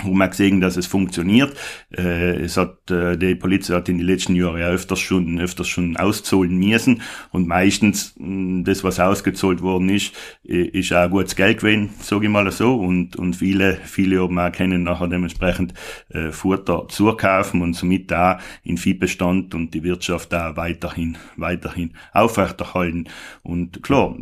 wo 0.06 0.14
man 0.14 0.30
gesehen, 0.30 0.62
dass 0.62 0.78
es 0.78 0.88
funktioniert. 0.88 1.56
Äh, 1.96 2.42
es 2.42 2.58
hat 2.58 2.90
äh, 2.92 3.18
die 3.18 3.36
Polizei 3.36 3.76
hat 3.76 3.90
in 3.90 3.98
den 3.98 4.08
letzten 4.08 4.36
Jahren 4.36 4.60
ja 4.60 4.68
öfters 4.68 5.00
schon 5.00 5.40
öfters 5.40 5.68
schon 5.68 5.98
auszahlen 5.98 6.58
müssen 6.58 7.02
und 7.32 7.48
meistens 7.48 8.16
mh, 8.18 8.64
das, 8.64 8.84
was 8.84 9.00
ausgezahlt 9.00 9.62
worden 9.62 9.90
ist, 9.90 10.14
ist 10.44 10.94
auch 10.94 11.10
gutes 11.10 11.36
Geld 11.36 11.60
gewesen, 11.60 11.90
sage 12.02 12.26
ich 12.26 12.32
mal 12.32 12.52
so. 12.52 12.76
Und 12.76 13.16
und 13.16 13.36
viele 13.36 13.78
viele 13.84 14.22
haben 14.22 14.40
auch 14.40 14.52
können 14.52 14.84
nachher 14.84 15.08
dementsprechend 15.08 15.74
äh, 16.10 16.32
Futter 16.32 16.88
zukaufen 16.90 17.62
und 17.62 17.74
somit 17.74 18.12
da 18.12 18.40
in 18.64 18.78
Viehbestand 18.78 19.56
und 19.56 19.74
die 19.74 19.84
Wirtschaft 19.84 20.32
da 20.34 20.56
weiterhin 20.56 21.18
weiterhin 21.38 21.94
aufrechterhalten. 22.14 23.10
Und 23.44 23.84
klar 23.84 24.16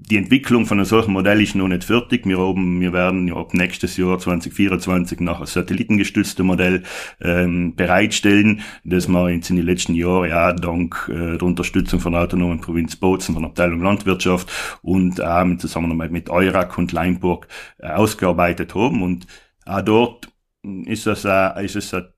die 0.00 0.16
Entwicklung 0.16 0.66
von 0.66 0.78
einem 0.78 0.84
solchen 0.84 1.12
Modell 1.12 1.40
ist 1.42 1.54
noch 1.54 1.68
nicht 1.68 1.84
fertig. 1.84 2.24
Wir, 2.26 2.38
oben, 2.38 2.80
wir 2.80 2.92
werden 2.92 3.28
ja 3.28 3.34
ab 3.34 3.52
nächstes 3.54 3.96
Jahr 3.96 4.18
2024 4.18 5.20
nach 5.20 5.40
ein 5.40 5.46
satellitengestütztes 5.46 6.44
Modell 6.44 6.84
ähm, 7.20 7.74
bereitstellen, 7.74 8.60
das 8.84 9.08
wir 9.08 9.28
in 9.28 9.40
den 9.40 9.62
letzten 9.62 9.94
Jahren 9.94 10.28
ja 10.28 10.52
dank 10.52 11.10
äh, 11.12 11.36
der 11.36 11.42
Unterstützung 11.42 12.00
von 12.00 12.12
der 12.12 12.22
autonomen 12.22 12.60
Provinz 12.60 12.96
Bozen, 12.96 13.34
von 13.34 13.42
der 13.42 13.50
Abteilung 13.50 13.82
Landwirtschaft 13.82 14.50
und 14.82 15.22
auch 15.22 15.42
in 15.42 15.58
Zusammenarbeit 15.58 16.12
mit 16.12 16.30
Eurac 16.30 16.78
und 16.78 16.92
Leinburg 16.92 17.48
äh, 17.78 17.88
ausgearbeitet 17.88 18.74
haben. 18.74 19.02
Und 19.02 19.26
auch 19.66 19.82
dort 19.82 20.28
ist, 20.62 21.06
das, 21.06 21.24
äh, 21.24 21.64
ist 21.64 21.76
es 21.76 21.92
eine 21.92 22.12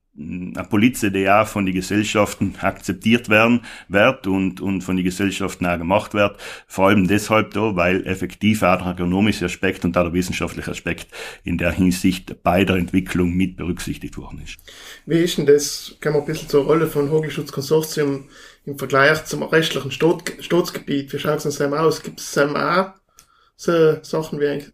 Polizei, 0.69 1.09
die 1.09 1.29
auch 1.29 1.47
von 1.47 1.65
den 1.65 1.73
Gesellschaften 1.73 2.55
akzeptiert 2.59 3.29
werden 3.29 3.61
wird 3.87 4.27
und, 4.27 4.59
und 4.59 4.81
von 4.81 4.97
den 4.97 5.05
Gesellschaften 5.05 5.65
auch 5.65 5.77
gemacht 5.77 6.13
wird. 6.13 6.37
Vor 6.67 6.89
allem 6.89 7.07
deshalb 7.07 7.51
da, 7.53 7.75
weil 7.75 8.05
effektiv 8.05 8.61
auch 8.63 8.81
der 8.81 8.93
ökonomische 8.93 9.45
Aspekt 9.45 9.85
und 9.85 9.97
auch 9.97 10.03
der 10.03 10.13
wissenschaftliche 10.13 10.71
Aspekt 10.71 11.07
in 11.43 11.57
der 11.57 11.71
Hinsicht 11.71 12.43
bei 12.43 12.65
der 12.65 12.75
Entwicklung 12.75 13.33
mit 13.33 13.55
berücksichtigt 13.55 14.17
worden 14.17 14.41
ist. 14.43 14.57
Wie 15.05 15.19
ist 15.19 15.37
denn 15.37 15.45
das, 15.45 15.95
kann 16.01 16.13
man 16.13 16.23
ein 16.23 16.27
bisschen 16.27 16.49
zur 16.49 16.65
Rolle 16.65 16.87
von 16.87 17.09
Vogelschutzkonsortium 17.09 18.25
im 18.65 18.77
Vergleich 18.77 19.25
zum 19.25 19.43
restlichen 19.43 19.91
Staatsgebiet, 19.91 21.13
wie 21.13 21.19
schaut 21.19 21.45
es 21.45 21.57
denn 21.57 21.73
aus? 21.73 22.03
Gibt 22.03 22.19
es 22.19 22.37
auch 22.37 22.91
so 23.55 23.97
Sachen 24.03 24.39
wie 24.39 24.71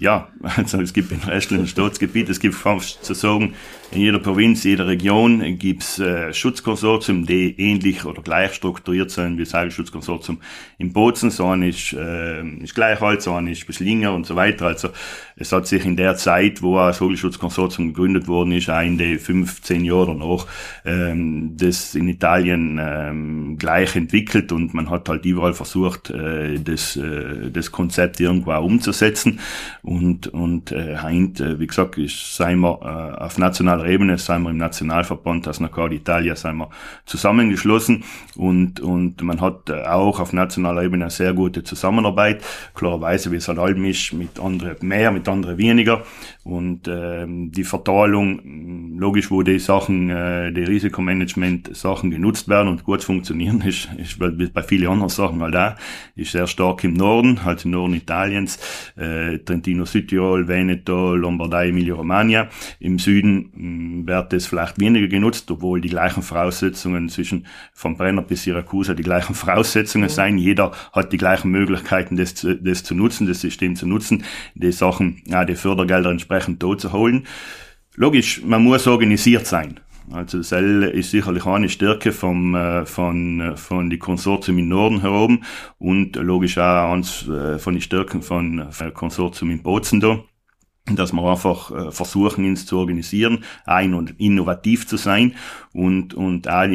ja, 0.00 0.28
also 0.42 0.80
es 0.80 0.92
gibt 0.92 1.12
in 1.12 1.20
restlichen 1.20 1.68
Staatsgebiet, 1.68 2.28
es 2.28 2.40
gibt 2.40 2.56
fast 2.56 3.04
zu 3.04 3.14
sagen, 3.14 3.54
in 3.94 4.00
jeder 4.00 4.18
Provinz, 4.18 4.64
jeder 4.64 4.88
Region 4.88 5.56
gibt's 5.56 6.00
äh, 6.00 6.34
Schutzkonsortium, 6.34 7.26
die 7.26 7.54
ähnlich 7.60 8.04
oder 8.04 8.22
gleich 8.22 8.54
strukturiert 8.54 9.12
sind 9.12 9.38
wie 9.38 9.42
das 9.42 9.50
Seilschutzkonsortium 9.50 10.38
in 10.78 10.92
Bozen. 10.92 11.30
So 11.30 11.46
ein 11.46 11.62
ist, 11.62 11.92
äh, 11.92 12.44
ist 12.58 12.74
gleich 12.74 13.00
alt, 13.00 13.22
so 13.22 13.34
ein 13.34 13.46
ist 13.46 13.66
Beschlinger 13.68 14.12
und 14.12 14.26
so 14.26 14.34
weiter. 14.34 14.66
Also 14.66 14.88
es 15.36 15.52
hat 15.52 15.68
sich 15.68 15.84
in 15.84 15.96
der 15.96 16.16
Zeit, 16.16 16.60
wo 16.60 16.76
ein 16.78 16.92
Vogelschutzkonsortium 16.92 17.88
gegründet 17.88 18.26
worden 18.26 18.50
ist, 18.52 18.68
auch 18.68 18.82
in 18.82 18.98
den 18.98 19.20
15 19.20 19.84
Jahren 19.84 20.18
noch, 20.18 20.48
ähm, 20.84 21.56
das 21.56 21.94
in 21.94 22.08
Italien 22.08 22.80
ähm, 22.82 23.58
gleich 23.58 23.94
entwickelt 23.94 24.50
und 24.50 24.74
man 24.74 24.90
hat 24.90 25.08
halt 25.08 25.24
überall 25.24 25.54
versucht, 25.54 26.10
äh, 26.10 26.58
das, 26.58 26.96
äh, 26.96 27.50
das 27.52 27.70
Konzept 27.70 28.18
irgendwo 28.18 28.52
umzusetzen. 28.54 29.38
Und, 29.84 30.28
und 30.28 30.72
äh, 30.72 30.96
heint, 30.96 31.40
äh, 31.40 31.60
wie 31.60 31.66
gesagt, 31.66 31.98
ist, 31.98 32.36
seien 32.36 32.60
wir 32.60 32.80
äh, 32.82 33.22
auf 33.22 33.36
nationaler 33.36 33.84
Ebene, 33.84 34.16
seien 34.16 34.42
wir 34.42 34.50
im 34.50 34.56
Nationalverband 34.56 35.46
aus 35.46 35.60
Nacard 35.60 35.92
Italia, 35.92 36.34
seien 36.36 36.56
wir 36.56 36.70
zusammengeschlossen 37.04 38.02
und, 38.34 38.80
und 38.80 39.20
man 39.22 39.42
hat 39.42 39.68
äh, 39.68 39.82
auch 39.82 40.20
auf 40.20 40.32
nationaler 40.32 40.84
Ebene 40.84 41.04
eine 41.04 41.10
sehr 41.10 41.34
gute 41.34 41.64
Zusammenarbeit. 41.64 42.42
Klarerweise, 42.74 43.30
wie 43.30 43.36
es 43.36 43.46
halt 43.46 43.58
allem 43.58 43.84
ist, 43.84 44.14
mit 44.14 44.40
anderen 44.40 44.76
mehr, 44.80 45.12
mit 45.12 45.28
anderen 45.28 45.58
weniger 45.58 46.02
und 46.44 46.88
ähm, 46.88 47.52
die 47.52 47.64
Verteilung, 47.64 48.98
logisch, 48.98 49.30
wo 49.30 49.42
die 49.42 49.58
Sachen, 49.58 50.10
äh, 50.10 50.52
die 50.52 50.62
Risikomanagement-Sachen 50.62 52.10
genutzt 52.10 52.48
werden 52.48 52.68
und 52.68 52.84
gut 52.84 53.02
funktionieren, 53.02 53.60
ist, 53.62 53.88
ist 53.96 54.18
bei 54.18 54.62
vielen 54.62 54.88
anderen 54.88 55.08
Sachen 55.10 55.42
halt 55.42 55.56
auch, 55.56 55.74
ist 56.16 56.32
sehr 56.32 56.46
stark 56.46 56.84
im 56.84 56.94
Norden, 56.94 57.44
halt 57.44 57.64
im 57.64 57.72
Norden 57.72 57.94
Italiens, 57.94 58.58
äh, 58.96 59.38
Trentino, 59.38 59.73
Südtirol, 59.84 60.48
Veneto, 60.48 61.14
Lombardei, 61.14 61.68
Emilia-Romagna. 61.68 62.48
Im 62.80 62.98
Süden 62.98 63.50
mh, 63.52 64.02
mm, 64.02 64.06
wird 64.06 64.32
es 64.32 64.46
vielleicht 64.46 64.78
weniger 64.78 65.08
genutzt, 65.08 65.50
obwohl 65.50 65.80
die 65.80 65.88
gleichen 65.88 66.22
Voraussetzungen 66.22 67.08
zwischen 67.08 67.46
vom 67.72 67.96
Brenner 67.96 68.22
bis 68.22 68.44
Syracusa 68.44 68.94
die 68.94 69.02
gleichen 69.02 69.34
Voraussetzungen 69.34 70.08
mhm. 70.08 70.12
sein. 70.12 70.38
Jeder 70.38 70.72
hat 70.92 71.12
die 71.12 71.18
gleichen 71.18 71.50
Möglichkeiten, 71.50 72.16
das, 72.16 72.34
das 72.34 72.84
zu 72.84 72.94
nutzen, 72.94 73.26
das 73.26 73.40
System 73.40 73.76
zu 73.76 73.86
nutzen, 73.86 74.24
die 74.54 74.72
Sachen, 74.72 75.22
ja, 75.26 75.44
die 75.44 75.56
Fördergelder 75.56 76.10
entsprechend 76.10 76.62
dort 76.62 76.80
zu 76.80 76.92
holen. 76.92 77.26
Logisch, 77.96 78.42
man 78.42 78.62
muss 78.62 78.86
organisiert 78.86 79.46
sein. 79.46 79.80
Also 80.10 80.42
Cell 80.42 80.82
ist 80.82 81.10
sicherlich 81.10 81.46
eine 81.46 81.68
Stärke 81.68 82.12
vom, 82.12 82.54
äh, 82.54 82.84
von, 82.84 83.40
äh, 83.40 83.56
von 83.56 83.88
die 83.88 83.98
Konsortium 83.98 84.58
im 84.58 84.68
Norden 84.68 85.00
heroben 85.00 85.44
und 85.78 86.16
logisch 86.16 86.58
auch 86.58 86.92
eins 86.92 87.26
äh, 87.28 87.58
von 87.58 87.74
den 87.74 87.80
Stärken 87.80 88.22
von, 88.22 88.70
von 88.70 88.92
Konsortium 88.92 89.50
in 89.50 89.62
Bozen 89.62 90.00
da. 90.00 90.20
Dass 90.86 91.14
wir 91.14 91.22
einfach 91.22 91.94
versuchen, 91.94 92.44
uns 92.44 92.66
zu 92.66 92.76
organisieren, 92.76 93.42
ein 93.64 93.94
und 93.94 94.20
innovativ 94.20 94.86
zu 94.86 94.98
sein 94.98 95.34
und, 95.72 96.12
und 96.12 96.46
auch 96.46 96.68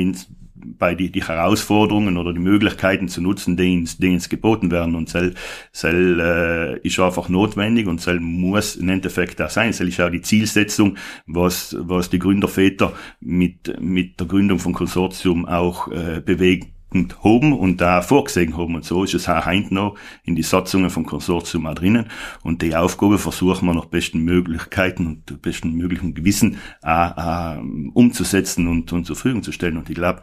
bei 0.64 0.96
die, 0.96 1.12
die 1.12 1.24
Herausforderungen 1.24 2.18
oder 2.18 2.34
die 2.34 2.40
Möglichkeiten 2.40 3.08
zu 3.08 3.22
nutzen, 3.22 3.58
die 3.58 3.78
uns, 3.78 3.98
die 3.98 4.18
geboten 4.30 4.72
werden. 4.72 4.96
Und 4.96 5.10
Cell, 5.10 5.34
Cell 5.74 6.20
äh, 6.20 6.88
ist 6.88 7.00
einfach 7.00 7.30
notwendig 7.30 7.88
und 7.88 8.02
Cell 8.02 8.20
muss 8.20 8.76
im 8.76 8.90
Endeffekt 8.90 9.42
auch 9.42 9.50
sein. 9.50 9.74
Cell 9.74 9.88
ist 9.88 10.02
auch 10.02 10.10
die 10.10 10.22
Zielsetzung, 10.22 10.98
was, 11.26 11.76
was 11.80 12.10
die 12.10 12.20
Gründerväter 12.20 12.94
mit, 13.20 13.80
mit 13.80 14.20
der 14.20 14.28
Gründung 14.28 14.60
von 14.60 14.74
Konsortium 14.74 15.46
auch 15.46 15.90
äh, 15.92 16.22
bewegen 16.90 17.14
haben 17.24 17.54
und 17.54 17.82
da 17.82 18.02
vorgesehen 18.02 18.58
haben. 18.58 18.76
Und 18.76 18.86
so 18.86 19.04
ist 19.04 19.14
es 19.14 19.30
auch 19.30 19.46
heute 19.46 19.74
noch 19.74 19.96
in 20.24 20.36
die 20.36 20.44
Satzungen 20.44 20.90
vom 20.90 21.06
Konsortium 21.06 21.66
auch 21.66 21.76
drinnen. 21.76 22.08
Und 22.44 22.62
die 22.62 22.76
Aufgabe 22.76 23.18
versuchen 23.18 23.68
wir 23.68 23.74
nach 23.74 23.86
besten 23.86 24.20
Möglichkeiten 24.20 25.08
und 25.08 25.42
besten 25.42 25.74
möglichen 25.74 26.14
Gewissen 26.14 26.58
auch, 26.82 27.18
auch 27.18 27.58
umzusetzen 27.94 28.68
und, 28.68 28.92
und 28.94 29.06
zur 29.06 29.16
Verfügung 29.16 29.44
zu 29.44 29.52
stellen. 29.52 29.78
Und 29.78 29.90
ich 29.90 29.96
glaube, 29.96 30.22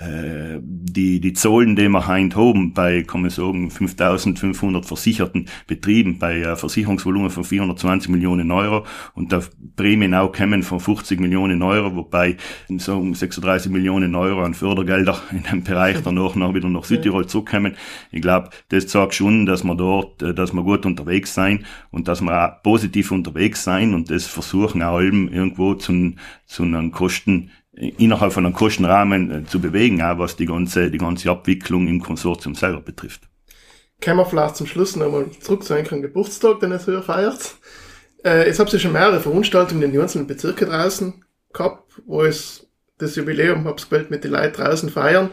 die, 0.00 1.20
die 1.20 1.32
Zahlen, 1.32 1.76
die 1.76 1.88
wir 1.88 2.06
heute 2.06 2.36
haben, 2.36 2.72
bei, 2.72 3.02
kann 3.02 3.22
man 3.22 3.30
sagen, 3.30 3.70
5500 3.70 4.86
versicherten 4.86 5.46
Betrieben, 5.66 6.18
bei 6.18 6.50
uh, 6.50 6.56
Versicherungsvolumen 6.56 7.30
von 7.30 7.44
420 7.44 8.10
Millionen 8.10 8.50
Euro. 8.50 8.86
Und 9.14 9.32
da 9.32 9.42
Prämien 9.76 10.14
auch 10.14 10.32
kommen 10.32 10.62
von 10.62 10.80
50 10.80 11.20
Millionen 11.20 11.62
Euro, 11.62 11.96
wobei 11.96 12.36
so 12.78 12.96
um 12.96 13.14
36 13.14 13.70
Millionen 13.70 14.14
Euro 14.14 14.42
an 14.42 14.54
Fördergelder 14.54 15.20
in 15.32 15.42
dem 15.42 15.64
Bereich 15.64 15.98
danach 16.02 16.34
noch 16.34 16.54
wieder 16.54 16.68
nach 16.68 16.84
Südtirol 16.84 17.26
zurückkommen. 17.26 17.74
Ich 18.10 18.22
glaube, 18.22 18.50
das 18.68 18.86
zeigt 18.86 19.14
schon, 19.14 19.44
dass 19.44 19.64
wir 19.64 19.74
dort, 19.74 20.22
äh, 20.22 20.32
dass 20.32 20.52
wir 20.52 20.62
gut 20.62 20.86
unterwegs 20.86 21.34
sein 21.34 21.64
und 21.90 22.08
dass 22.08 22.22
wir 22.22 22.32
auch 22.32 22.62
positiv 22.62 23.10
unterwegs 23.10 23.64
sein. 23.64 23.92
Und 23.94 24.10
das 24.10 24.26
versuchen 24.26 24.82
auch 24.82 25.00
irgendwo 25.00 25.74
zu, 25.74 26.14
zu 26.46 26.62
einem 26.62 26.90
Kosten 26.92 27.50
innerhalb 27.80 28.32
von 28.32 28.44
einem 28.44 28.54
Kostenrahmen 28.54 29.30
äh, 29.30 29.46
zu 29.46 29.60
bewegen, 29.60 30.02
auch 30.02 30.18
was 30.18 30.36
die 30.36 30.46
ganze, 30.46 30.90
die 30.90 30.98
ganze 30.98 31.30
Abwicklung 31.30 31.88
im 31.88 32.02
Konsortium 32.02 32.54
selber 32.54 32.80
betrifft. 32.80 33.22
Kommen 34.02 34.18
wir 34.18 34.26
vielleicht 34.26 34.56
zum 34.56 34.66
Schluss 34.66 34.96
nochmal 34.96 35.26
zurück 35.40 35.64
zu 35.64 35.74
einem 35.74 36.02
Geburtstag, 36.02 36.60
den 36.60 36.72
es 36.72 36.84
hier 36.84 37.02
feiert. 37.02 37.56
Äh, 38.24 38.46
jetzt 38.46 38.58
habt 38.58 38.72
ihr 38.72 38.78
schon 38.78 38.92
mehrere 38.92 39.20
Veranstaltungen 39.20 39.82
in 39.82 39.92
den 39.92 40.00
einzelnen 40.00 40.26
Bezirken 40.26 40.68
draußen 40.68 41.24
gehabt, 41.52 42.00
wo 42.06 42.22
es 42.22 42.66
das 42.98 43.16
Jubiläum, 43.16 43.64
hab's 43.64 43.88
gewählt, 43.88 44.10
mit 44.10 44.24
den 44.24 44.32
Leuten 44.32 44.54
draußen 44.54 44.90
feiern. 44.90 45.30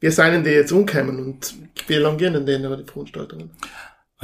Wie 0.00 0.10
seien 0.10 0.42
die 0.42 0.50
jetzt 0.50 0.72
umgekommen 0.72 1.18
und 1.18 1.54
wie 1.86 1.94
lange 1.94 2.16
gehen 2.16 2.32
denn 2.32 2.46
die 2.46 2.90
Veranstaltungen? 2.90 3.50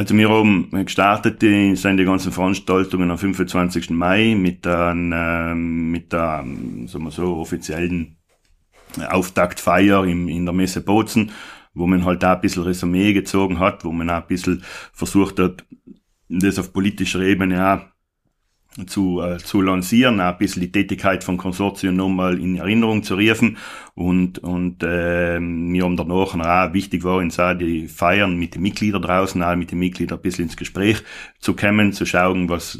Also 0.01 0.17
wir 0.17 0.31
haben 0.31 0.71
gestartet 0.71 1.43
die, 1.43 1.77
sind 1.77 1.99
die 1.99 2.07
ganzen 2.07 2.33
Veranstaltungen 2.33 3.11
am 3.11 3.19
25. 3.19 3.91
Mai 3.91 4.35
mit 4.35 4.65
der, 4.65 4.93
äh, 4.93 5.55
mit 5.55 6.15
der 6.15 6.43
sagen 6.87 7.05
wir 7.05 7.11
so, 7.11 7.37
offiziellen 7.37 8.17
Auftaktfeier 9.11 10.07
im, 10.07 10.27
in 10.29 10.47
der 10.47 10.55
Messe 10.55 10.81
Bozen, 10.81 11.33
wo 11.75 11.87
man 11.87 12.07
halt 12.07 12.23
da 12.23 12.33
ein 12.33 12.41
bisschen 12.41 12.63
Resümee 12.63 13.13
gezogen 13.13 13.59
hat, 13.59 13.85
wo 13.85 13.93
man 13.93 14.09
auch 14.09 14.23
ein 14.23 14.27
bisschen 14.27 14.65
versucht 14.95 15.39
hat, 15.39 15.67
das 16.31 16.59
auf 16.59 16.73
politischer 16.73 17.21
Ebene 17.21 17.71
auch 17.71 17.81
zu, 18.87 19.21
äh, 19.21 19.39
zu 19.39 19.61
lancieren, 19.63 20.21
ein 20.21 20.39
bisschen 20.39 20.63
die 20.63 20.73
Tätigkeit 20.73 21.25
von 21.25 21.37
Konsortium 21.37 21.97
nochmal 21.97 22.39
in 22.39 22.57
Erinnerung 22.57 23.03
zu 23.03 23.15
rufen. 23.15 23.57
Und, 23.95 24.39
und 24.39 24.83
äh, 24.83 25.41
wir 25.41 25.85
haben 25.85 25.97
danach 25.97 26.35
auch 26.35 26.73
wichtig 26.73 27.05
war 27.05 27.17
auch 27.17 27.55
die 27.55 27.89
Feiern 27.89 28.37
mit 28.37 28.55
den 28.55 28.63
Mitgliedern 28.63 29.03
draußen, 29.03 29.43
auch 29.43 29.57
mit 29.57 29.73
den 29.73 29.79
Mitgliedern 29.79 30.19
ein 30.19 30.23
bisschen 30.23 30.45
ins 30.45 30.57
Gespräch 30.57 31.03
zu 31.41 31.55
kommen, 31.55 31.93
zu 31.93 32.07
schauen, 32.07 32.49
was, 32.49 32.79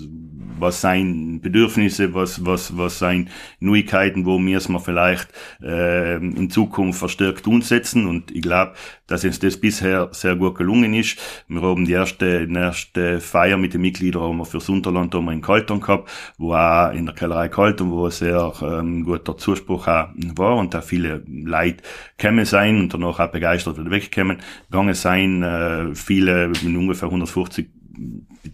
was 0.61 0.81
sein 0.81 1.41
Bedürfnisse, 1.41 2.15
was, 2.15 2.45
was, 2.45 2.77
was 2.77 2.99
sein 2.99 3.29
Neuigkeiten, 3.61 4.27
wo 4.27 4.39
wir 4.39 4.59
es 4.59 4.69
mal 4.69 4.79
vielleicht 4.79 5.29
äh, 5.63 6.17
in 6.17 6.51
Zukunft 6.51 6.99
verstärkt 6.99 7.47
umsetzen. 7.47 8.07
Und 8.07 8.31
ich 8.31 8.43
glaube, 8.43 8.75
dass 9.07 9.25
uns 9.25 9.41
das 9.41 9.57
bisher 9.57 10.09
sehr 10.13 10.37
gut 10.37 10.57
gelungen 10.57 10.95
ist. 10.95 11.19
Wir 11.49 11.63
haben 11.63 11.85
die 11.85 11.93
erste, 11.93 12.47
die 12.47 12.55
erste 12.55 13.21
Feier 13.21 13.57
mit 13.57 13.75
den 13.75 13.81
Mitgliedern 13.81 14.23
haben 14.23 14.39
wir 14.39 14.45
fürs 14.45 14.69
Unterland 14.69 15.15
haben 15.15 15.25
wir 15.25 15.33
in 15.33 15.43
Kalton 15.43 15.81
gehabt, 15.81 16.09
wo 16.39 16.55
auch 16.55 16.93
in 16.93 17.07
der 17.07 17.15
Kellerei 17.15 17.49
Kalton, 17.49 17.91
wo 17.91 18.09
sehr 18.09 18.53
ähm, 18.63 19.05
guter 19.05 19.37
Zuspruch 19.37 19.89
auch 19.89 20.09
war 20.37 20.57
und 20.57 20.75
da 20.75 20.81
viele 20.81 21.23
Leute 21.27 21.83
kämen 22.19 22.45
sein 22.45 22.79
und 22.79 22.95
danach 22.95 23.19
auch 23.19 23.33
begeistert 23.33 23.79
wieder 23.79 23.91
weggekommen, 23.91 24.39
gegangen 24.71 24.95
sein, 24.95 25.43
äh, 25.43 25.95
viele, 25.95 26.53
ungefähr 26.65 27.09
150 27.09 27.69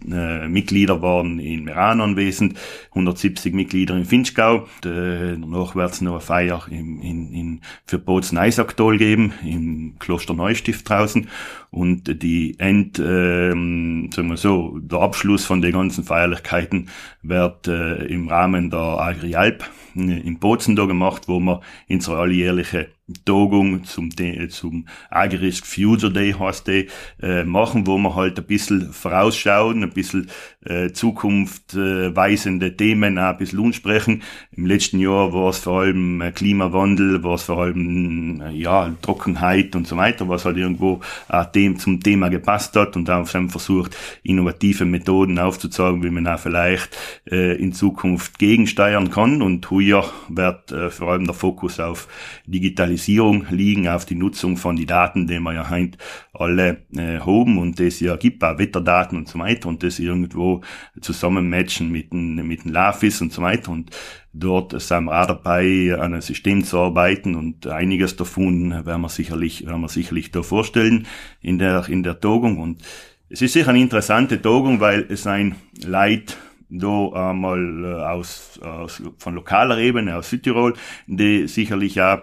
äh, 0.09 0.47
Mitglieder 0.47 1.01
waren 1.01 1.39
in 1.39 1.63
Meran 1.63 2.01
anwesend, 2.01 2.57
170 2.89 3.53
Mitglieder 3.53 3.95
in 3.95 4.05
Finchgau. 4.05 4.67
Danach 4.81 5.75
wird 5.75 5.91
es 5.91 6.01
noch 6.01 6.13
eine 6.13 6.21
Feier 6.21 6.65
in, 6.69 7.01
in, 7.01 7.33
in, 7.33 7.61
für 7.85 7.99
Bozen 7.99 8.37
Eisaktol 8.37 8.97
geben, 8.97 9.33
im 9.43 9.95
Kloster 9.99 10.33
Neustift 10.33 10.89
draußen. 10.89 11.27
Und 11.69 12.23
die 12.23 12.59
End, 12.59 12.97
äh, 12.99 13.49
sagen 13.49 14.29
wir 14.29 14.37
so, 14.37 14.77
der 14.79 14.99
Abschluss 14.99 15.45
von 15.45 15.61
den 15.61 15.73
ganzen 15.73 16.03
Feierlichkeiten 16.03 16.89
wird 17.21 17.67
äh, 17.67 18.05
im 18.05 18.27
Rahmen 18.29 18.69
der 18.69 18.79
Agrialp 18.79 19.69
äh, 19.95 19.99
in 19.99 20.39
Bozen 20.39 20.75
da 20.75 20.85
gemacht, 20.85 21.23
wo 21.27 21.39
wir 21.39 21.61
unsere 21.89 22.19
alljährliche 22.19 22.89
Tagung 23.23 23.85
zum, 23.85 24.09
zum 24.49 24.85
Agrisk 25.09 25.65
Future 25.65 26.11
Day 26.11 26.33
heißt 26.37 26.67
die, 26.67 26.87
äh, 27.21 27.45
machen, 27.45 27.87
wo 27.87 27.97
wir 27.97 28.15
halt 28.15 28.37
ein 28.37 28.45
bisschen 28.45 28.91
vorausschauen, 28.91 29.81
ein 29.81 29.91
bisschen 29.91 30.29
äh, 30.65 30.91
zukunftweisende 30.91 32.75
Themen 32.75 33.17
auch 33.17 33.29
ein 33.29 33.37
bisschen 33.37 33.63
ansprechen. 33.63 34.23
Im 34.51 34.65
letzten 34.65 34.99
Jahr 34.99 35.31
war 35.31 35.51
es 35.51 35.59
vor 35.59 35.81
allem 35.81 36.19
äh, 36.19 36.31
Klimawandel, 36.31 37.23
war 37.23 37.35
es 37.35 37.43
vor 37.43 37.59
allem 37.59 38.41
äh, 38.41 38.51
ja 38.51 38.93
Trockenheit 39.01 39.77
und 39.77 39.87
so 39.87 39.95
weiter, 39.95 40.27
was 40.27 40.43
halt 40.43 40.57
irgendwo 40.57 40.99
auch 41.29 41.45
dem, 41.45 41.79
zum 41.79 42.01
Thema 42.01 42.27
gepasst 42.27 42.75
hat 42.75 42.97
und 42.97 43.07
haben 43.07 43.25
versucht, 43.25 43.95
innovative 44.23 44.83
Methoden 44.83 45.39
aufzuzeigen, 45.39 46.03
wie 46.03 46.09
man 46.09 46.27
auch 46.27 46.39
vielleicht 46.39 46.97
äh, 47.31 47.55
in 47.55 47.71
Zukunft 47.71 48.37
gegensteuern 48.37 49.09
kann. 49.11 49.41
Und 49.41 49.71
heuer 49.71 50.03
wird 50.27 50.73
äh, 50.73 50.89
vor 50.89 51.11
allem 51.11 51.23
der 51.23 51.33
Fokus 51.33 51.79
auf 51.79 52.09
Digitalisierung 52.45 52.96
Digitalisierung 52.97 53.45
liegen, 53.51 53.87
auf 53.87 54.05
die 54.05 54.15
Nutzung 54.15 54.57
von 54.57 54.75
die 54.75 54.85
Daten, 54.85 55.27
die 55.27 55.39
wir 55.39 55.53
ja 55.53 55.69
heute 55.69 55.97
alle 56.33 56.85
äh, 56.95 57.19
haben 57.19 57.57
und 57.57 57.79
das 57.79 57.99
ja 57.99 58.15
gibt, 58.15 58.43
auch 58.43 58.57
Wetterdaten 58.57 59.17
und 59.17 59.27
so 59.27 59.39
weiter 59.39 59.69
und 59.69 59.83
das 59.83 59.99
irgendwo 59.99 60.61
zusammenmatchen 60.99 61.91
mit 61.91 62.11
den, 62.11 62.35
mit 62.47 62.65
den 62.65 62.71
LAFIS 62.71 63.21
und 63.21 63.31
so 63.31 63.41
weiter 63.41 63.71
und 63.71 63.91
dort 64.33 64.79
sind 64.81 65.05
wir 65.05 65.21
auch 65.21 65.27
dabei, 65.27 65.93
an 65.93 66.13
einem 66.13 66.21
System 66.21 66.63
zu 66.63 66.79
arbeiten 66.79 67.35
und 67.35 67.67
einiges 67.67 68.15
davon 68.15 68.85
werden 68.85 69.01
wir 69.01 69.09
sicherlich, 69.09 69.65
werden 69.65 69.81
wir 69.81 69.89
sicherlich 69.89 70.31
da 70.31 70.41
vorstellen 70.41 71.07
in 71.41 71.59
der, 71.59 71.87
in 71.89 72.03
der 72.03 72.19
Tagung 72.19 72.59
und 72.59 72.81
es 73.29 73.41
ist 73.41 73.53
sicher 73.53 73.69
eine 73.69 73.79
interessante 73.79 74.41
Tagung, 74.41 74.79
weil 74.79 75.05
es 75.09 75.27
ein 75.27 75.55
Leid 75.85 76.37
da 76.69 77.29
einmal 77.29 77.83
äh, 77.83 78.03
aus, 78.03 78.59
aus, 78.61 79.01
von 79.17 79.35
lokaler 79.35 79.77
Ebene, 79.77 80.17
aus 80.17 80.29
Südtirol, 80.29 80.73
die 81.07 81.47
sicherlich 81.47 82.01
auch 82.01 82.19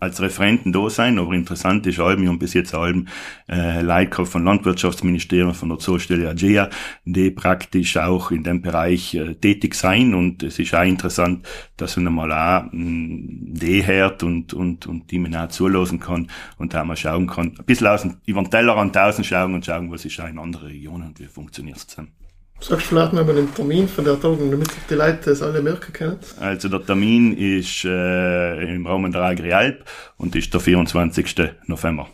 als 0.00 0.20
Referenten 0.20 0.72
da 0.72 0.90
sein, 0.90 1.18
aber 1.18 1.32
interessant 1.32 1.86
ist 1.86 2.00
allem, 2.00 2.22
wir 2.22 2.28
haben 2.28 2.38
bis 2.38 2.54
jetzt 2.54 2.74
allem 2.74 3.08
äh, 3.48 3.80
Leitkraft 3.80 4.32
von 4.32 4.44
Landwirtschaftsministerium, 4.44 5.54
von 5.54 5.68
der 5.70 5.78
Zollstelle 5.78 6.28
AGEA, 6.28 6.68
die 7.04 7.30
praktisch 7.30 7.96
auch 7.96 8.30
in 8.30 8.42
dem 8.42 8.60
Bereich 8.60 9.14
äh, 9.14 9.34
tätig 9.34 9.74
sein 9.74 10.14
und 10.14 10.42
es 10.42 10.58
ist 10.58 10.74
auch 10.74 10.82
interessant, 10.82 11.46
dass 11.76 11.96
man 11.96 12.12
mal 12.12 12.32
auch 12.32 12.72
mh, 12.72 13.54
die 13.54 13.86
hört 13.86 14.22
und, 14.22 14.52
und, 14.52 14.86
und 14.86 15.10
die 15.10 15.18
man 15.18 15.34
auch 15.36 15.48
zulassen 15.48 16.00
kann 16.00 16.28
und 16.58 16.74
da 16.74 16.84
mal 16.84 16.96
schauen 16.96 17.26
kann, 17.26 17.54
ein 17.58 17.64
bisschen 17.64 17.86
aus 17.86 18.06
über 18.26 18.42
den 18.42 18.50
Tellerrand 18.50 18.94
draußen 18.94 19.24
schauen 19.24 19.54
und 19.54 19.64
schauen, 19.64 19.90
was 19.90 20.04
ist 20.04 20.20
auch 20.20 20.28
in 20.28 20.38
anderen 20.38 20.66
Regionen 20.66 21.08
und 21.08 21.20
wie 21.20 21.26
funktioniert 21.26 21.78
es 21.78 21.86
zusammen. 21.86 22.23
Sagst 22.60 22.86
du 22.86 22.94
vielleicht 22.94 23.12
noch 23.12 23.26
mal 23.26 23.34
den 23.34 23.54
Termin 23.54 23.88
von 23.88 24.04
der 24.04 24.18
Tagung, 24.18 24.50
damit 24.50 24.68
die 24.88 24.94
Leute 24.94 25.30
das 25.30 25.42
alle 25.42 25.60
merken 25.60 25.92
können? 25.92 26.18
Also 26.40 26.68
der 26.68 26.84
Termin 26.84 27.36
ist 27.36 27.84
äh, 27.84 28.74
im 28.74 28.86
Raum 28.86 29.10
der 29.12 29.22
Agrialp 29.22 29.84
und 30.16 30.34
ist 30.34 30.52
der 30.54 30.60
24. 30.60 31.52
November. 31.66 32.08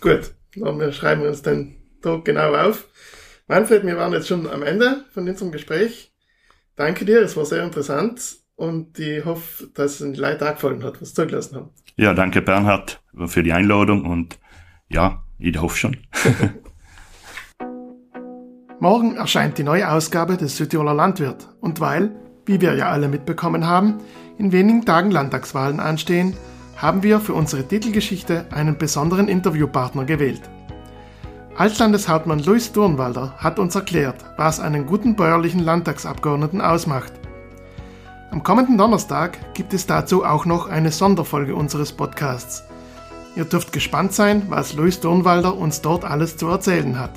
Gut, 0.00 0.34
dann 0.56 0.80
wir 0.80 0.92
schreiben 0.92 1.22
uns 1.22 1.42
den 1.42 1.76
Tag 2.02 2.24
genau 2.24 2.54
auf. 2.54 2.88
Manfred, 3.46 3.84
wir 3.86 3.96
waren 3.96 4.12
jetzt 4.12 4.28
schon 4.28 4.48
am 4.48 4.62
Ende 4.62 5.04
von 5.12 5.28
unserem 5.28 5.52
Gespräch. 5.52 6.12
Danke 6.74 7.04
dir, 7.04 7.20
es 7.20 7.36
war 7.36 7.44
sehr 7.44 7.62
interessant 7.62 8.38
und 8.56 8.98
ich 8.98 9.24
hoffe, 9.24 9.68
dass 9.74 9.92
es 9.92 9.98
den 9.98 10.14
Leuten 10.14 10.44
auch 10.44 10.54
gefallen 10.54 10.82
hat, 10.82 11.00
was 11.00 11.10
sie 11.10 11.14
zugelassen 11.14 11.56
haben. 11.56 11.70
Ja, 11.96 12.14
danke 12.14 12.42
Bernhard 12.42 13.02
für 13.26 13.42
die 13.42 13.52
Einladung 13.52 14.04
und 14.04 14.38
ja, 14.88 15.22
ich 15.38 15.60
hoffe 15.60 15.76
schon. 15.76 15.96
Morgen 18.82 19.14
erscheint 19.14 19.58
die 19.58 19.62
neue 19.62 19.88
Ausgabe 19.88 20.36
des 20.36 20.56
Südtiroler 20.56 20.92
Landwirt 20.92 21.46
und 21.60 21.78
weil, 21.78 22.10
wie 22.46 22.60
wir 22.60 22.74
ja 22.74 22.90
alle 22.90 23.06
mitbekommen 23.06 23.64
haben, 23.64 23.98
in 24.38 24.50
wenigen 24.50 24.84
Tagen 24.84 25.12
Landtagswahlen 25.12 25.78
anstehen, 25.78 26.36
haben 26.76 27.04
wir 27.04 27.20
für 27.20 27.32
unsere 27.32 27.62
Titelgeschichte 27.62 28.46
einen 28.50 28.76
besonderen 28.78 29.28
Interviewpartner 29.28 30.04
gewählt. 30.04 30.42
Altlandeshauptmann 31.56 32.40
Luis 32.40 32.72
Durnwalder 32.72 33.36
hat 33.38 33.60
uns 33.60 33.76
erklärt, 33.76 34.16
was 34.36 34.58
einen 34.58 34.84
guten 34.84 35.14
bäuerlichen 35.14 35.60
Landtagsabgeordneten 35.60 36.60
ausmacht. 36.60 37.12
Am 38.32 38.42
kommenden 38.42 38.78
Donnerstag 38.78 39.54
gibt 39.54 39.74
es 39.74 39.86
dazu 39.86 40.24
auch 40.24 40.44
noch 40.44 40.68
eine 40.68 40.90
Sonderfolge 40.90 41.54
unseres 41.54 41.92
Podcasts. 41.92 42.64
Ihr 43.36 43.44
dürft 43.44 43.72
gespannt 43.72 44.12
sein, 44.12 44.42
was 44.48 44.74
Luis 44.74 44.98
Durnwalder 44.98 45.56
uns 45.56 45.82
dort 45.82 46.04
alles 46.04 46.36
zu 46.36 46.48
erzählen 46.48 46.98
hat. 46.98 47.12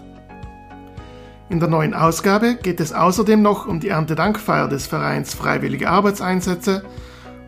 In 1.47 1.60
der 1.60 1.69
neuen 1.69 1.93
Ausgabe 1.93 2.55
geht 2.55 2.79
es 2.79 2.91
außerdem 2.91 3.41
noch 3.41 3.67
um 3.67 3.79
die 3.79 3.89
Erntedankfeier 3.89 4.67
des 4.67 4.88
Vereins 4.88 5.36
Freiwillige 5.36 5.89
Arbeitseinsätze, 5.89 6.84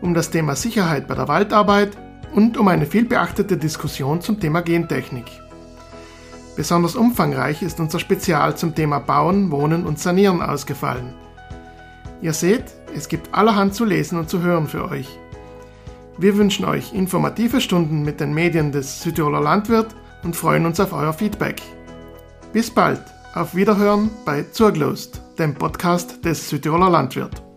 um 0.00 0.14
das 0.14 0.30
Thema 0.30 0.54
Sicherheit 0.54 1.08
bei 1.08 1.16
der 1.16 1.26
Waldarbeit 1.26 1.96
und 2.32 2.56
um 2.56 2.68
eine 2.68 2.86
vielbeachtete 2.86 3.56
Diskussion 3.56 4.20
zum 4.20 4.38
Thema 4.38 4.60
Gentechnik. 4.60 5.26
Besonders 6.54 6.94
umfangreich 6.94 7.62
ist 7.62 7.80
unser 7.80 7.98
Spezial 7.98 8.56
zum 8.56 8.74
Thema 8.74 9.00
Bauen, 9.00 9.50
Wohnen 9.50 9.84
und 9.84 9.98
Sanieren 9.98 10.42
ausgefallen. 10.42 11.14
Ihr 12.22 12.32
seht, 12.32 12.64
es 12.94 13.08
gibt 13.08 13.34
allerhand 13.34 13.74
zu 13.74 13.84
lesen 13.84 14.18
und 14.18 14.30
zu 14.30 14.42
hören 14.42 14.68
für 14.68 14.88
euch. 14.88 15.08
Wir 16.18 16.36
wünschen 16.36 16.64
euch 16.64 16.92
informative 16.92 17.60
Stunden 17.60 18.02
mit 18.02 18.20
den 18.20 18.32
Medien 18.32 18.70
des 18.70 19.02
Südtiroler 19.02 19.40
Landwirt 19.40 19.94
und 20.22 20.36
freuen 20.36 20.66
uns 20.66 20.78
auf 20.78 20.92
euer 20.92 21.12
Feedback. 21.12 21.62
Bis 22.52 22.70
bald! 22.70 23.17
Auf 23.38 23.54
Wiederhören 23.54 24.10
bei 24.24 24.42
Zurglost, 24.42 25.22
dem 25.38 25.54
Podcast 25.54 26.24
des 26.24 26.48
Südtiroler 26.50 26.90
Landwirt. 26.90 27.47